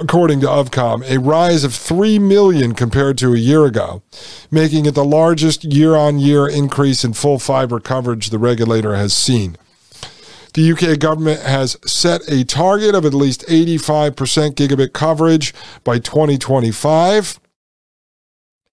According 0.00 0.40
to 0.40 0.46
Ofcom, 0.46 1.02
a 1.10 1.18
rise 1.18 1.64
of 1.64 1.74
3 1.74 2.20
million 2.20 2.72
compared 2.72 3.18
to 3.18 3.34
a 3.34 3.38
year 3.38 3.64
ago, 3.64 4.02
making 4.50 4.86
it 4.86 4.94
the 4.94 5.04
largest 5.04 5.64
year 5.64 5.96
on 5.96 6.20
year 6.20 6.48
increase 6.48 7.02
in 7.02 7.14
full 7.14 7.40
fiber 7.40 7.80
coverage 7.80 8.30
the 8.30 8.38
regulator 8.38 8.94
has 8.94 9.12
seen. 9.12 9.56
The 10.54 10.72
UK 10.72 10.98
government 10.98 11.42
has 11.42 11.76
set 11.84 12.22
a 12.28 12.44
target 12.44 12.94
of 12.94 13.04
at 13.04 13.12
least 13.12 13.44
85% 13.48 14.54
gigabit 14.54 14.92
coverage 14.92 15.52
by 15.84 15.98
2025. 15.98 17.40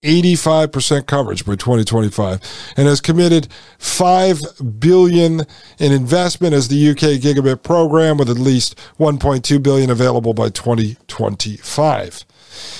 85% 0.05 1.07
coverage 1.07 1.45
by 1.45 1.55
2025 1.55 2.39
and 2.77 2.87
has 2.87 3.01
committed 3.01 3.47
5 3.79 4.79
billion 4.79 5.41
in 5.79 5.91
investment 5.91 6.53
as 6.53 6.67
the 6.67 6.89
UK 6.91 7.19
gigabit 7.19 7.63
program 7.63 8.17
with 8.17 8.29
at 8.29 8.37
least 8.37 8.77
1.2 8.99 9.61
billion 9.61 9.89
available 9.89 10.33
by 10.33 10.49
2025. 10.49 12.25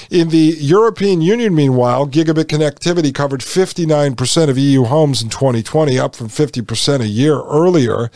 In 0.09 0.29
the 0.29 0.55
European 0.59 1.21
Union, 1.21 1.53
meanwhile, 1.53 2.07
gigabit 2.07 2.45
connectivity 2.45 3.13
covered 3.13 3.41
59% 3.41 4.49
of 4.49 4.57
EU 4.57 4.83
homes 4.85 5.21
in 5.21 5.29
2020, 5.29 5.99
up 5.99 6.15
from 6.15 6.29
50% 6.29 7.01
a 7.01 7.07
year 7.07 7.41
earlier, 7.41 8.09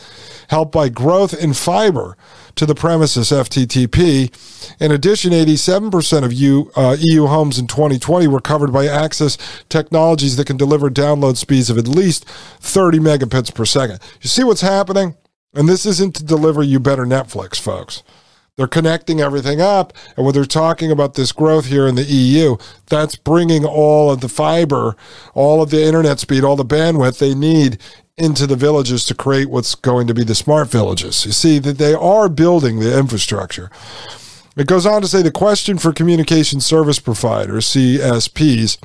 helped 0.48 0.72
by 0.72 0.88
growth 0.88 1.34
in 1.34 1.52
fiber 1.52 2.16
to 2.56 2.66
the 2.66 2.74
premises 2.74 3.30
FTTP. 3.30 4.30
In 4.80 4.92
addition, 4.92 5.32
87% 5.32 6.24
of 6.24 6.32
EU, 6.32 6.70
uh, 6.76 6.96
EU 6.98 7.26
homes 7.26 7.58
in 7.58 7.66
2020 7.66 8.26
were 8.28 8.40
covered 8.40 8.72
by 8.72 8.86
access 8.86 9.38
technologies 9.68 10.36
that 10.36 10.46
can 10.46 10.56
deliver 10.56 10.90
download 10.90 11.36
speeds 11.36 11.70
of 11.70 11.78
at 11.78 11.88
least 11.88 12.24
30 12.28 12.98
megabits 12.98 13.54
per 13.54 13.64
second. 13.64 14.00
You 14.20 14.28
see 14.28 14.44
what's 14.44 14.60
happening? 14.60 15.16
And 15.54 15.68
this 15.68 15.84
isn't 15.84 16.14
to 16.16 16.24
deliver 16.24 16.62
you 16.62 16.78
better 16.78 17.04
Netflix, 17.04 17.58
folks. 17.58 18.02
They're 18.60 18.66
connecting 18.66 19.22
everything 19.22 19.62
up. 19.62 19.94
And 20.16 20.26
when 20.26 20.34
they're 20.34 20.44
talking 20.44 20.90
about 20.90 21.14
this 21.14 21.32
growth 21.32 21.64
here 21.64 21.86
in 21.86 21.94
the 21.94 22.04
EU, 22.04 22.56
that's 22.90 23.16
bringing 23.16 23.64
all 23.64 24.10
of 24.10 24.20
the 24.20 24.28
fiber, 24.28 24.96
all 25.32 25.62
of 25.62 25.70
the 25.70 25.82
internet 25.82 26.20
speed, 26.20 26.44
all 26.44 26.56
the 26.56 26.64
bandwidth 26.64 27.18
they 27.18 27.34
need 27.34 27.78
into 28.16 28.46
the 28.46 28.56
villages 28.56 29.04
to 29.06 29.14
create 29.14 29.50
what's 29.50 29.74
going 29.74 30.06
to 30.06 30.14
be 30.14 30.24
the 30.24 30.34
smart 30.34 30.68
villages. 30.68 31.24
You 31.24 31.32
see 31.32 31.58
that 31.60 31.78
they 31.78 31.94
are 31.94 32.28
building 32.28 32.80
the 32.80 32.98
infrastructure. 32.98 33.70
It 34.56 34.66
goes 34.66 34.84
on 34.84 35.00
to 35.02 35.08
say 35.08 35.22
the 35.22 35.30
question 35.30 35.78
for 35.78 35.92
communication 35.92 36.60
service 36.60 36.98
providers, 36.98 37.66
CSPs, 37.66 38.78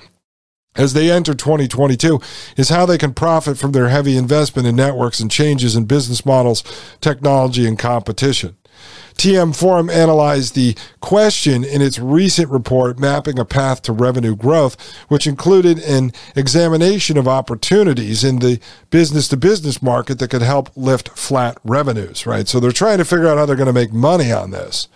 as 0.76 0.94
they 0.94 1.10
enter 1.10 1.34
2022 1.34 2.20
is 2.58 2.70
how 2.70 2.86
they 2.86 2.98
can 2.98 3.14
profit 3.14 3.58
from 3.58 3.72
their 3.72 3.90
heavy 3.90 4.18
investment 4.18 4.68
in 4.68 4.76
networks 4.76 5.20
and 5.20 5.32
changes 5.32 5.76
in 5.76 5.86
business 5.86 6.26
models, 6.26 6.64
technology, 7.02 7.66
and 7.66 7.80
competition. 7.80 8.58
TM 9.18 9.56
Forum 9.56 9.90
analyzed 9.90 10.56
the 10.56 10.76
question 11.00 11.64
in 11.64 11.82
its 11.82 12.00
recent 12.00 12.50
report, 12.50 13.00
Mapping 13.00 13.40
a 13.40 13.46
Path 13.46 13.82
to 13.84 13.94
Revenue 13.94 14.36
Growth, 14.36 14.76
which 15.08 15.26
included 15.26 15.80
an 15.80 16.12
examination 16.36 17.18
of 17.18 17.28
opportunities 17.28 18.24
in 18.24 18.40
the 18.40 18.60
business 18.90 19.28
to 19.30 19.38
business 19.38 19.82
market 19.82 20.20
that 20.20 20.30
could 20.30 20.42
help 20.42 20.70
lift 20.76 21.10
flat 21.10 21.58
revenues, 21.64 22.26
right? 22.26 22.48
So 22.48 22.60
they're 22.60 22.72
trying 22.72 22.98
to 22.98 23.06
figure 23.06 23.28
out 23.28 23.38
how 23.38 23.46
they're 23.46 23.56
going 23.56 23.68
to 23.68 23.74
make 23.74 23.94
money 23.94 24.32
on 24.32 24.52
this. 24.52 24.88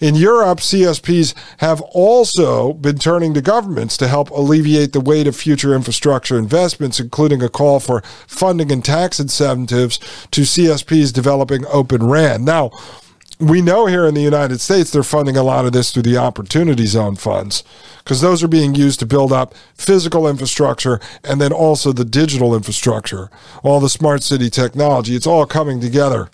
In 0.00 0.16
Europe, 0.16 0.58
CSPs 0.58 1.34
have 1.58 1.80
also 1.80 2.72
been 2.74 2.98
turning 2.98 3.32
to 3.34 3.40
governments 3.40 3.96
to 3.98 4.08
help 4.08 4.30
alleviate 4.30 4.92
the 4.92 5.00
weight 5.00 5.26
of 5.26 5.36
future 5.36 5.74
infrastructure 5.74 6.38
investments, 6.38 7.00
including 7.00 7.42
a 7.42 7.48
call 7.48 7.80
for 7.80 8.02
funding 8.26 8.72
and 8.72 8.84
tax 8.84 9.20
incentives 9.20 9.98
to 10.30 10.42
CSPs 10.42 11.12
developing 11.12 11.64
Open 11.66 12.06
RAN. 12.06 12.44
Now, 12.44 12.70
we 13.40 13.60
know 13.60 13.86
here 13.86 14.06
in 14.06 14.14
the 14.14 14.20
United 14.20 14.60
States 14.60 14.90
they're 14.90 15.02
funding 15.02 15.36
a 15.36 15.42
lot 15.42 15.64
of 15.64 15.72
this 15.72 15.92
through 15.92 16.02
the 16.02 16.16
Opportunity 16.16 16.86
Zone 16.86 17.16
funds 17.16 17.64
because 17.98 18.20
those 18.20 18.42
are 18.42 18.48
being 18.48 18.74
used 18.74 19.00
to 19.00 19.06
build 19.06 19.32
up 19.32 19.54
physical 19.74 20.28
infrastructure 20.28 21.00
and 21.24 21.40
then 21.40 21.52
also 21.52 21.92
the 21.92 22.04
digital 22.04 22.54
infrastructure, 22.54 23.30
all 23.62 23.80
the 23.80 23.88
smart 23.88 24.22
city 24.22 24.50
technology. 24.50 25.16
It's 25.16 25.26
all 25.26 25.46
coming 25.46 25.80
together. 25.80 26.30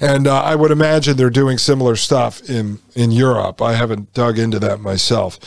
And 0.00 0.26
uh, 0.26 0.42
I 0.42 0.54
would 0.54 0.70
imagine 0.70 1.16
they're 1.16 1.30
doing 1.30 1.56
similar 1.56 1.96
stuff 1.96 2.48
in, 2.50 2.80
in 2.94 3.10
Europe. 3.10 3.62
I 3.62 3.74
haven't 3.74 4.12
dug 4.12 4.38
into 4.38 4.58
that 4.58 4.80
myself. 4.80 5.38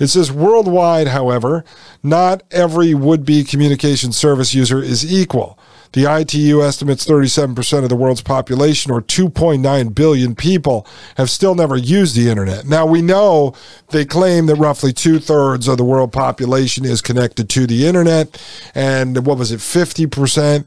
It 0.00 0.06
says 0.06 0.32
worldwide, 0.32 1.08
however, 1.08 1.64
not 2.02 2.42
every 2.50 2.94
would 2.94 3.26
be 3.26 3.44
communication 3.44 4.12
service 4.12 4.54
user 4.54 4.82
is 4.82 5.10
equal. 5.12 5.58
The 5.92 6.04
ITU 6.04 6.62
estimates 6.62 7.06
37% 7.06 7.82
of 7.82 7.88
the 7.88 7.96
world's 7.96 8.20
population, 8.20 8.92
or 8.92 9.00
2.9 9.00 9.94
billion 9.94 10.34
people, 10.34 10.86
have 11.16 11.30
still 11.30 11.54
never 11.54 11.76
used 11.76 12.16
the 12.16 12.28
internet. 12.28 12.66
Now, 12.66 12.86
we 12.86 13.02
know 13.02 13.54
they 13.90 14.04
claim 14.04 14.46
that 14.46 14.56
roughly 14.56 14.92
two 14.92 15.18
thirds 15.18 15.68
of 15.68 15.78
the 15.78 15.84
world 15.84 16.12
population 16.12 16.84
is 16.84 17.00
connected 17.00 17.48
to 17.50 17.66
the 17.66 17.86
internet. 17.86 18.40
And 18.74 19.26
what 19.26 19.38
was 19.38 19.52
it, 19.52 19.60
50%? 19.60 20.64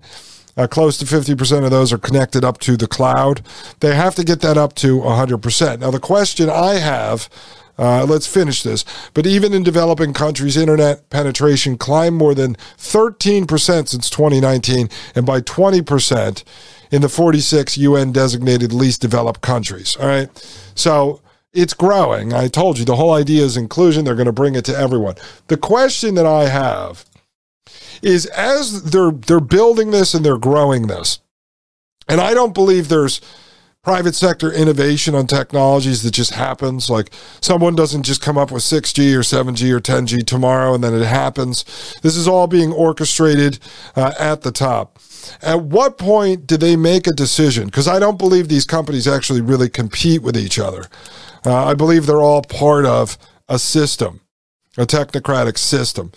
Uh, 0.57 0.67
close 0.67 0.97
to 0.97 1.05
50% 1.05 1.63
of 1.63 1.71
those 1.71 1.93
are 1.93 1.97
connected 1.97 2.43
up 2.43 2.59
to 2.59 2.75
the 2.75 2.87
cloud. 2.87 3.41
They 3.79 3.95
have 3.95 4.15
to 4.15 4.23
get 4.23 4.41
that 4.41 4.57
up 4.57 4.75
to 4.75 4.99
100%. 4.99 5.79
Now, 5.79 5.91
the 5.91 5.99
question 5.99 6.49
I 6.49 6.73
have 6.73 7.29
uh, 7.77 8.05
let's 8.05 8.27
finish 8.27 8.63
this. 8.63 8.85
But 9.13 9.25
even 9.25 9.53
in 9.53 9.63
developing 9.63 10.13
countries, 10.13 10.57
internet 10.57 11.09
penetration 11.09 11.77
climbed 11.77 12.17
more 12.17 12.35
than 12.35 12.55
13% 12.77 13.87
since 13.87 14.09
2019 14.09 14.89
and 15.15 15.25
by 15.25 15.41
20% 15.41 16.43
in 16.91 17.01
the 17.01 17.09
46 17.09 17.77
UN 17.77 18.11
designated 18.11 18.73
least 18.73 19.01
developed 19.01 19.41
countries. 19.41 19.95
All 19.95 20.07
right. 20.07 20.29
So 20.75 21.21
it's 21.53 21.73
growing. 21.73 22.33
I 22.33 22.47
told 22.47 22.77
you 22.79 22.85
the 22.85 22.95
whole 22.95 23.13
idea 23.13 23.43
is 23.43 23.57
inclusion. 23.57 24.05
They're 24.05 24.15
going 24.15 24.25
to 24.25 24.31
bring 24.31 24.55
it 24.55 24.65
to 24.65 24.77
everyone. 24.77 25.15
The 25.47 25.57
question 25.57 26.15
that 26.15 26.25
I 26.25 26.47
have 26.47 27.05
is 28.01 28.25
as 28.27 28.83
they're 28.91 29.11
they're 29.11 29.39
building 29.39 29.91
this 29.91 30.13
and 30.13 30.25
they're 30.25 30.37
growing 30.37 30.87
this, 30.87 31.19
and 32.07 32.19
I 32.19 32.33
don't 32.33 32.53
believe 32.53 32.87
there's 32.87 33.21
private 33.83 34.13
sector 34.13 34.51
innovation 34.53 35.15
on 35.15 35.25
technologies 35.25 36.03
that 36.03 36.11
just 36.11 36.33
happens. 36.33 36.87
Like 36.87 37.09
someone 37.41 37.75
doesn't 37.75 38.03
just 38.03 38.21
come 38.21 38.37
up 38.37 38.51
with 38.51 38.61
6G 38.61 39.15
or 39.15 39.21
7G 39.21 39.71
or 39.71 39.79
10G 39.79 40.23
tomorrow 40.23 40.75
and 40.75 40.83
then 40.83 40.93
it 40.93 41.05
happens. 41.05 41.65
This 42.03 42.15
is 42.15 42.27
all 42.27 42.45
being 42.45 42.71
orchestrated 42.71 43.57
uh, 43.95 44.13
at 44.19 44.41
the 44.41 44.51
top. 44.51 44.99
At 45.41 45.63
what 45.63 45.97
point 45.97 46.45
do 46.45 46.57
they 46.57 46.75
make 46.75 47.07
a 47.07 47.11
decision? 47.11 47.65
Because 47.65 47.87
I 47.87 47.97
don't 47.97 48.19
believe 48.19 48.47
these 48.47 48.65
companies 48.65 49.07
actually 49.07 49.41
really 49.41 49.69
compete 49.69 50.21
with 50.21 50.37
each 50.37 50.59
other. 50.59 50.85
Uh, 51.43 51.65
I 51.65 51.73
believe 51.73 52.05
they're 52.05 52.21
all 52.21 52.43
part 52.43 52.85
of 52.85 53.17
a 53.49 53.57
system. 53.57 54.21
A 54.77 54.85
technocratic 54.85 55.57
system. 55.57 56.13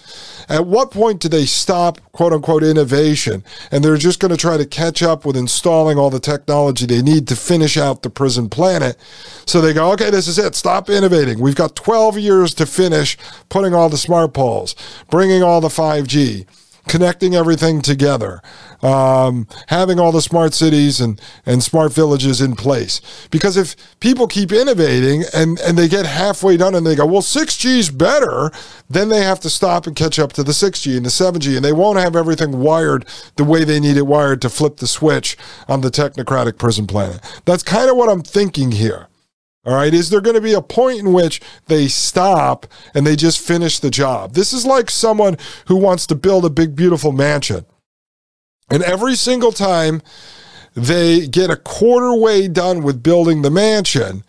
At 0.49 0.67
what 0.67 0.93
point 0.93 1.21
do 1.21 1.29
they 1.29 1.45
stop, 1.45 1.99
quote 2.13 2.33
unquote, 2.33 2.63
innovation 2.63 3.43
and 3.73 3.83
they're 3.83 3.97
just 3.97 4.21
going 4.21 4.31
to 4.31 4.37
try 4.37 4.57
to 4.57 4.65
catch 4.65 5.03
up 5.03 5.25
with 5.25 5.37
installing 5.37 5.99
all 5.99 6.09
the 6.09 6.21
technology 6.21 6.87
they 6.87 7.03
need 7.03 7.27
to 7.29 7.37
finish 7.37 7.77
out 7.77 8.03
the 8.03 8.11
prison 8.11 8.49
planet? 8.49 8.97
So 9.45 9.61
they 9.61 9.73
go, 9.73 9.91
okay, 9.93 10.11
this 10.11 10.29
is 10.29 10.39
it. 10.39 10.55
Stop 10.55 10.89
innovating. 10.89 11.41
We've 11.41 11.57
got 11.57 11.75
12 11.75 12.17
years 12.19 12.55
to 12.55 12.67
finish 12.67 13.19
putting 13.49 13.75
all 13.75 13.89
the 13.89 13.99
smart 13.99 14.35
poles, 14.35 14.77
bringing 15.11 15.43
all 15.43 15.61
the 15.61 15.67
5G 15.67 16.47
connecting 16.87 17.35
everything 17.35 17.81
together, 17.81 18.43
um, 18.85 19.49
having 19.69 19.99
all 19.99 20.13
the 20.13 20.21
smart 20.21 20.53
cities 20.53 21.01
and, 21.01 21.21
and 21.47 21.63
smart 21.63 21.93
villages 21.93 22.41
in 22.43 22.55
place. 22.55 23.01
Because 23.31 23.57
if 23.57 23.75
people 23.99 24.29
keep 24.29 24.53
innovating 24.53 25.25
and, 25.35 25.59
and 25.61 25.79
they 25.79 25.89
get 25.89 26.05
halfway 26.05 26.59
done 26.59 26.75
and 26.75 26.87
they 26.87 26.95
go, 26.95 27.07
well, 27.07 27.23
6G 27.23 27.79
is 27.79 27.91
better, 27.91 28.51
then 28.89 29.09
they 29.09 29.23
have 29.23 29.41
to 29.41 29.51
stop 29.51 29.87
and 29.87 29.97
catch 29.97 30.19
up 30.19 30.35
to 30.35 30.43
the 30.43 30.53
6G 30.53 30.99
and 30.99 31.07
the 31.07 31.11
7G, 31.11 31.57
and 31.57 31.65
they 31.65 31.73
won't 31.73 31.99
have 31.99 32.15
everything 32.15 32.61
wired 32.61 33.07
the 33.37 33.45
way 33.45 33.65
they 33.65 33.81
need 33.81 33.97
it 33.97 34.07
wired 34.07 34.43
to 34.43 34.51
flip 34.51 34.77
the 34.77 34.87
switch 34.87 35.37
on 35.67 35.81
the 35.81 35.91
technocratic 35.91 36.59
prison 36.59 36.87
planet. 36.87 37.21
That's 37.47 37.63
kind 37.63 37.89
of 37.91 37.97
what 37.97 38.11
I'm 38.11 38.23
thinking 38.23 38.73
here. 38.73 39.09
All 39.67 39.75
right. 39.75 39.95
Is 39.95 40.11
there 40.11 40.21
going 40.21 40.37
to 40.37 40.43
be 40.43 40.53
a 40.53 40.61
point 40.61 40.99
in 40.99 41.15
which 41.15 41.41
they 41.69 41.89
stop 41.89 42.67
and 42.93 43.07
they 43.07 43.17
just 43.17 43.41
finish 43.41 43.79
the 43.79 43.89
job? 43.89 44.35
This 44.35 44.53
is 44.53 44.67
like 44.67 44.91
someone 44.91 45.39
who 45.69 45.77
wants 45.77 46.07
to 46.09 46.15
build 46.15 46.45
a 46.45 46.51
big, 46.51 46.77
beautiful 46.77 47.13
mansion. 47.13 47.65
And 48.69 48.83
every 48.83 49.15
single 49.17 49.53
time 49.53 50.03
they 50.75 51.27
get 51.27 51.51
a 51.51 51.57
quarter 51.57 52.15
way 52.15 52.49
done 52.49 52.83
with 52.83 53.03
building 53.03 53.43
the 53.43 53.51
mansion, 53.51 54.25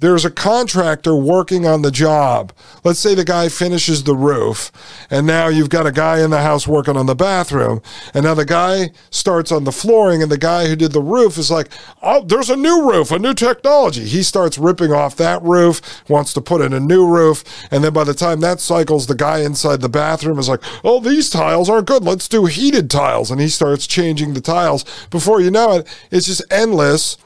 there's 0.00 0.24
a 0.24 0.30
contractor 0.30 1.14
working 1.16 1.66
on 1.66 1.82
the 1.82 1.90
job. 1.90 2.52
Let's 2.84 3.00
say 3.00 3.14
the 3.14 3.24
guy 3.24 3.48
finishes 3.48 4.04
the 4.04 4.14
roof, 4.14 4.70
and 5.10 5.26
now 5.26 5.48
you've 5.48 5.70
got 5.70 5.86
a 5.86 5.92
guy 5.92 6.20
in 6.20 6.30
the 6.30 6.40
house 6.40 6.68
working 6.68 6.96
on 6.96 7.06
the 7.06 7.16
bathroom, 7.16 7.82
and 8.14 8.24
now 8.24 8.34
the 8.34 8.44
guy 8.44 8.90
starts 9.10 9.50
on 9.50 9.64
the 9.64 9.72
flooring, 9.72 10.22
and 10.22 10.30
the 10.30 10.38
guy 10.38 10.68
who 10.68 10.76
did 10.76 10.92
the 10.92 11.02
roof 11.02 11.36
is 11.36 11.50
like, 11.50 11.68
"Oh, 12.00 12.22
there's 12.24 12.50
a 12.50 12.56
new 12.56 12.88
roof, 12.88 13.10
a 13.10 13.18
new 13.18 13.34
technology." 13.34 14.04
He 14.04 14.22
starts 14.22 14.56
ripping 14.56 14.92
off 14.92 15.16
that 15.16 15.42
roof, 15.42 15.80
wants 16.08 16.32
to 16.34 16.40
put 16.40 16.60
in 16.60 16.72
a 16.72 16.80
new 16.80 17.04
roof, 17.04 17.42
and 17.70 17.82
then 17.82 17.92
by 17.92 18.04
the 18.04 18.14
time 18.14 18.38
that 18.40 18.60
cycles, 18.60 19.06
the 19.06 19.16
guy 19.16 19.40
inside 19.40 19.80
the 19.80 19.88
bathroom 19.88 20.38
is 20.38 20.48
like, 20.48 20.62
"Oh, 20.84 21.00
these 21.00 21.28
tiles 21.28 21.68
aren't 21.68 21.88
good. 21.88 22.04
Let's 22.04 22.28
do 22.28 22.44
heated 22.46 22.88
tiles," 22.88 23.32
and 23.32 23.40
he 23.40 23.48
starts 23.48 23.86
changing 23.86 24.34
the 24.34 24.40
tiles. 24.40 24.84
Before 25.10 25.40
you 25.40 25.50
know 25.50 25.72
it, 25.72 25.88
it's 26.12 26.26
just 26.26 26.42
endless 26.52 27.16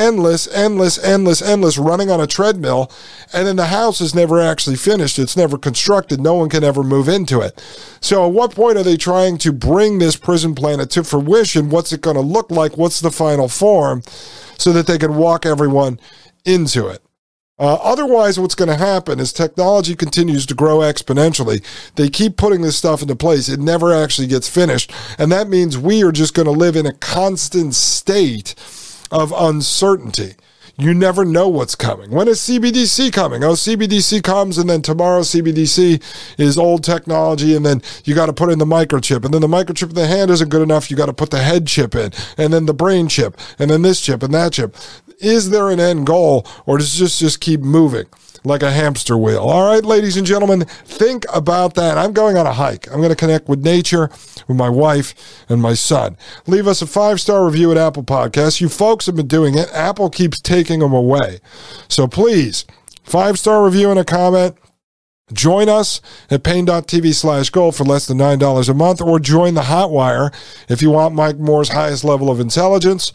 endless, 0.00 0.48
endless, 0.48 0.98
endless, 0.98 1.42
endless 1.42 1.76
running 1.76 2.10
on 2.10 2.20
a 2.20 2.26
treadmill. 2.26 2.90
And 3.32 3.46
then 3.46 3.56
the 3.56 3.66
house 3.66 4.00
is 4.00 4.14
never 4.14 4.40
actually 4.40 4.76
finished. 4.76 5.18
It's 5.18 5.36
never 5.36 5.58
constructed. 5.58 6.20
No 6.20 6.34
one 6.34 6.48
can 6.48 6.64
ever 6.64 6.82
move 6.82 7.08
into 7.08 7.40
it. 7.40 7.62
So 8.00 8.26
at 8.26 8.32
what 8.32 8.54
point 8.54 8.78
are 8.78 8.82
they 8.82 8.96
trying 8.96 9.36
to 9.38 9.52
bring 9.52 9.98
this 9.98 10.16
prison 10.16 10.54
planet 10.54 10.90
to 10.90 11.04
fruition? 11.04 11.68
What's 11.68 11.92
it 11.92 12.00
going 12.00 12.16
to 12.16 12.22
look 12.22 12.50
like? 12.50 12.78
What's 12.78 13.00
the 13.00 13.10
final 13.10 13.48
form 13.48 14.02
so 14.58 14.72
that 14.72 14.86
they 14.86 14.98
can 14.98 15.16
walk 15.16 15.44
everyone 15.44 16.00
into 16.44 16.88
it? 16.88 17.02
Uh, 17.60 17.74
otherwise, 17.82 18.40
what's 18.40 18.54
going 18.54 18.70
to 18.70 18.76
happen 18.76 19.20
is 19.20 19.34
technology 19.34 19.94
continues 19.94 20.46
to 20.46 20.54
grow 20.54 20.78
exponentially. 20.78 21.62
They 21.96 22.08
keep 22.08 22.38
putting 22.38 22.62
this 22.62 22.78
stuff 22.78 23.02
into 23.02 23.14
place. 23.14 23.50
It 23.50 23.60
never 23.60 23.92
actually 23.92 24.28
gets 24.28 24.48
finished. 24.48 24.90
And 25.18 25.30
that 25.30 25.46
means 25.46 25.76
we 25.76 26.02
are 26.02 26.10
just 26.10 26.32
going 26.32 26.46
to 26.46 26.52
live 26.52 26.74
in 26.74 26.86
a 26.86 26.94
constant 26.94 27.74
state 27.74 28.54
of 29.10 29.32
uncertainty. 29.36 30.34
You 30.80 30.94
never 30.94 31.26
know 31.26 31.46
what's 31.46 31.74
coming. 31.74 32.10
When 32.10 32.26
is 32.26 32.40
CBDC 32.40 33.12
coming? 33.12 33.44
Oh, 33.44 33.52
CBDC 33.52 34.22
comes, 34.22 34.56
and 34.56 34.70
then 34.70 34.80
tomorrow 34.80 35.20
CBDC 35.20 36.02
is 36.38 36.56
old 36.56 36.84
technology, 36.84 37.54
and 37.54 37.66
then 37.66 37.82
you 38.04 38.14
got 38.14 38.26
to 38.26 38.32
put 38.32 38.50
in 38.50 38.58
the 38.58 38.64
microchip, 38.64 39.24
and 39.24 39.34
then 39.34 39.42
the 39.42 39.46
microchip 39.46 39.90
in 39.90 39.94
the 39.94 40.06
hand 40.06 40.30
isn't 40.30 40.48
good 40.48 40.62
enough. 40.62 40.90
You 40.90 40.96
got 40.96 41.06
to 41.06 41.12
put 41.12 41.30
the 41.30 41.42
head 41.42 41.66
chip 41.66 41.94
in, 41.94 42.12
and 42.38 42.52
then 42.52 42.64
the 42.64 42.72
brain 42.72 43.08
chip, 43.08 43.36
and 43.58 43.70
then 43.70 43.82
this 43.82 44.00
chip 44.00 44.22
and 44.22 44.32
that 44.32 44.54
chip. 44.54 44.74
Is 45.18 45.50
there 45.50 45.68
an 45.68 45.80
end 45.80 46.06
goal, 46.06 46.46
or 46.64 46.78
does 46.78 46.98
this 46.98 47.18
just 47.18 47.40
keep 47.40 47.60
moving? 47.60 48.06
Like 48.42 48.62
a 48.62 48.70
hamster 48.70 49.18
wheel. 49.18 49.40
All 49.40 49.66
right, 49.66 49.84
ladies 49.84 50.16
and 50.16 50.26
gentlemen, 50.26 50.64
think 50.84 51.24
about 51.32 51.74
that. 51.74 51.98
I'm 51.98 52.12
going 52.12 52.38
on 52.38 52.46
a 52.46 52.52
hike. 52.54 52.86
I'm 52.90 52.98
going 52.98 53.10
to 53.10 53.16
connect 53.16 53.48
with 53.48 53.62
nature, 53.62 54.08
with 54.48 54.56
my 54.56 54.70
wife 54.70 55.44
and 55.48 55.60
my 55.60 55.74
son. 55.74 56.16
Leave 56.46 56.66
us 56.66 56.80
a 56.80 56.86
five 56.86 57.20
star 57.20 57.44
review 57.44 57.70
at 57.70 57.76
Apple 57.76 58.02
Podcasts. 58.02 58.60
You 58.60 58.68
folks 58.70 59.06
have 59.06 59.16
been 59.16 59.26
doing 59.26 59.56
it. 59.56 59.68
Apple 59.72 60.08
keeps 60.08 60.40
taking 60.40 60.80
them 60.80 60.94
away. 60.94 61.40
So 61.88 62.06
please, 62.06 62.64
five 63.02 63.38
star 63.38 63.64
review 63.64 63.90
and 63.90 64.00
a 64.00 64.04
comment. 64.04 64.56
Join 65.32 65.68
us 65.68 66.00
at 66.30 66.42
paine.tv 66.42 67.14
slash 67.14 67.50
gold 67.50 67.76
for 67.76 67.84
less 67.84 68.06
than 68.06 68.18
$9 68.18 68.68
a 68.68 68.74
month, 68.74 69.00
or 69.00 69.20
join 69.20 69.54
the 69.54 69.62
Hotwire 69.62 70.34
if 70.68 70.82
you 70.82 70.90
want 70.90 71.14
Mike 71.14 71.38
Moore's 71.38 71.68
highest 71.68 72.04
level 72.04 72.30
of 72.30 72.40
intelligence. 72.40 73.12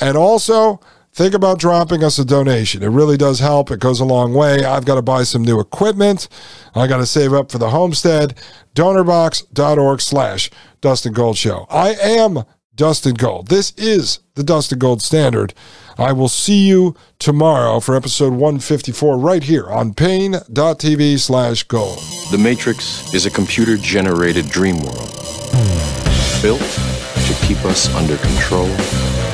And 0.00 0.16
also, 0.16 0.80
think 1.12 1.34
about 1.34 1.58
dropping 1.58 2.02
us 2.02 2.18
a 2.18 2.24
donation. 2.24 2.82
It 2.82 2.88
really 2.88 3.16
does 3.16 3.38
help. 3.40 3.70
It 3.70 3.80
goes 3.80 4.00
a 4.00 4.04
long 4.04 4.34
way. 4.34 4.64
I've 4.64 4.84
got 4.84 4.96
to 4.96 5.02
buy 5.02 5.24
some 5.24 5.42
new 5.42 5.60
equipment. 5.60 6.28
I 6.74 6.86
got 6.86 6.98
to 6.98 7.06
save 7.06 7.32
up 7.32 7.50
for 7.50 7.58
the 7.58 7.70
homestead. 7.70 8.38
Donorbox.org 8.74 10.00
slash 10.00 10.50
Dustin 10.80 11.12
Gold 11.12 11.36
Show. 11.36 11.66
I 11.70 11.90
am 11.94 12.44
Dustin 12.74 13.14
Gold. 13.14 13.48
This 13.48 13.72
is 13.76 14.20
the 14.34 14.42
Dustin 14.42 14.78
Gold 14.78 15.02
Standard. 15.02 15.52
I 15.98 16.12
will 16.12 16.28
see 16.28 16.66
you 16.66 16.96
tomorrow 17.18 17.80
for 17.80 17.94
episode 17.94 18.32
154 18.32 19.18
right 19.18 19.42
here 19.42 19.66
on 19.66 19.92
paine.tv 19.92 21.18
slash 21.18 21.64
gold. 21.64 21.98
The 22.30 22.38
Matrix 22.38 23.12
is 23.12 23.26
a 23.26 23.30
computer 23.30 23.76
generated 23.76 24.48
dream 24.48 24.78
world 24.78 25.10
built 26.40 26.60
to 26.60 27.36
keep 27.46 27.62
us 27.66 27.94
under 27.94 28.16
control 28.16 28.74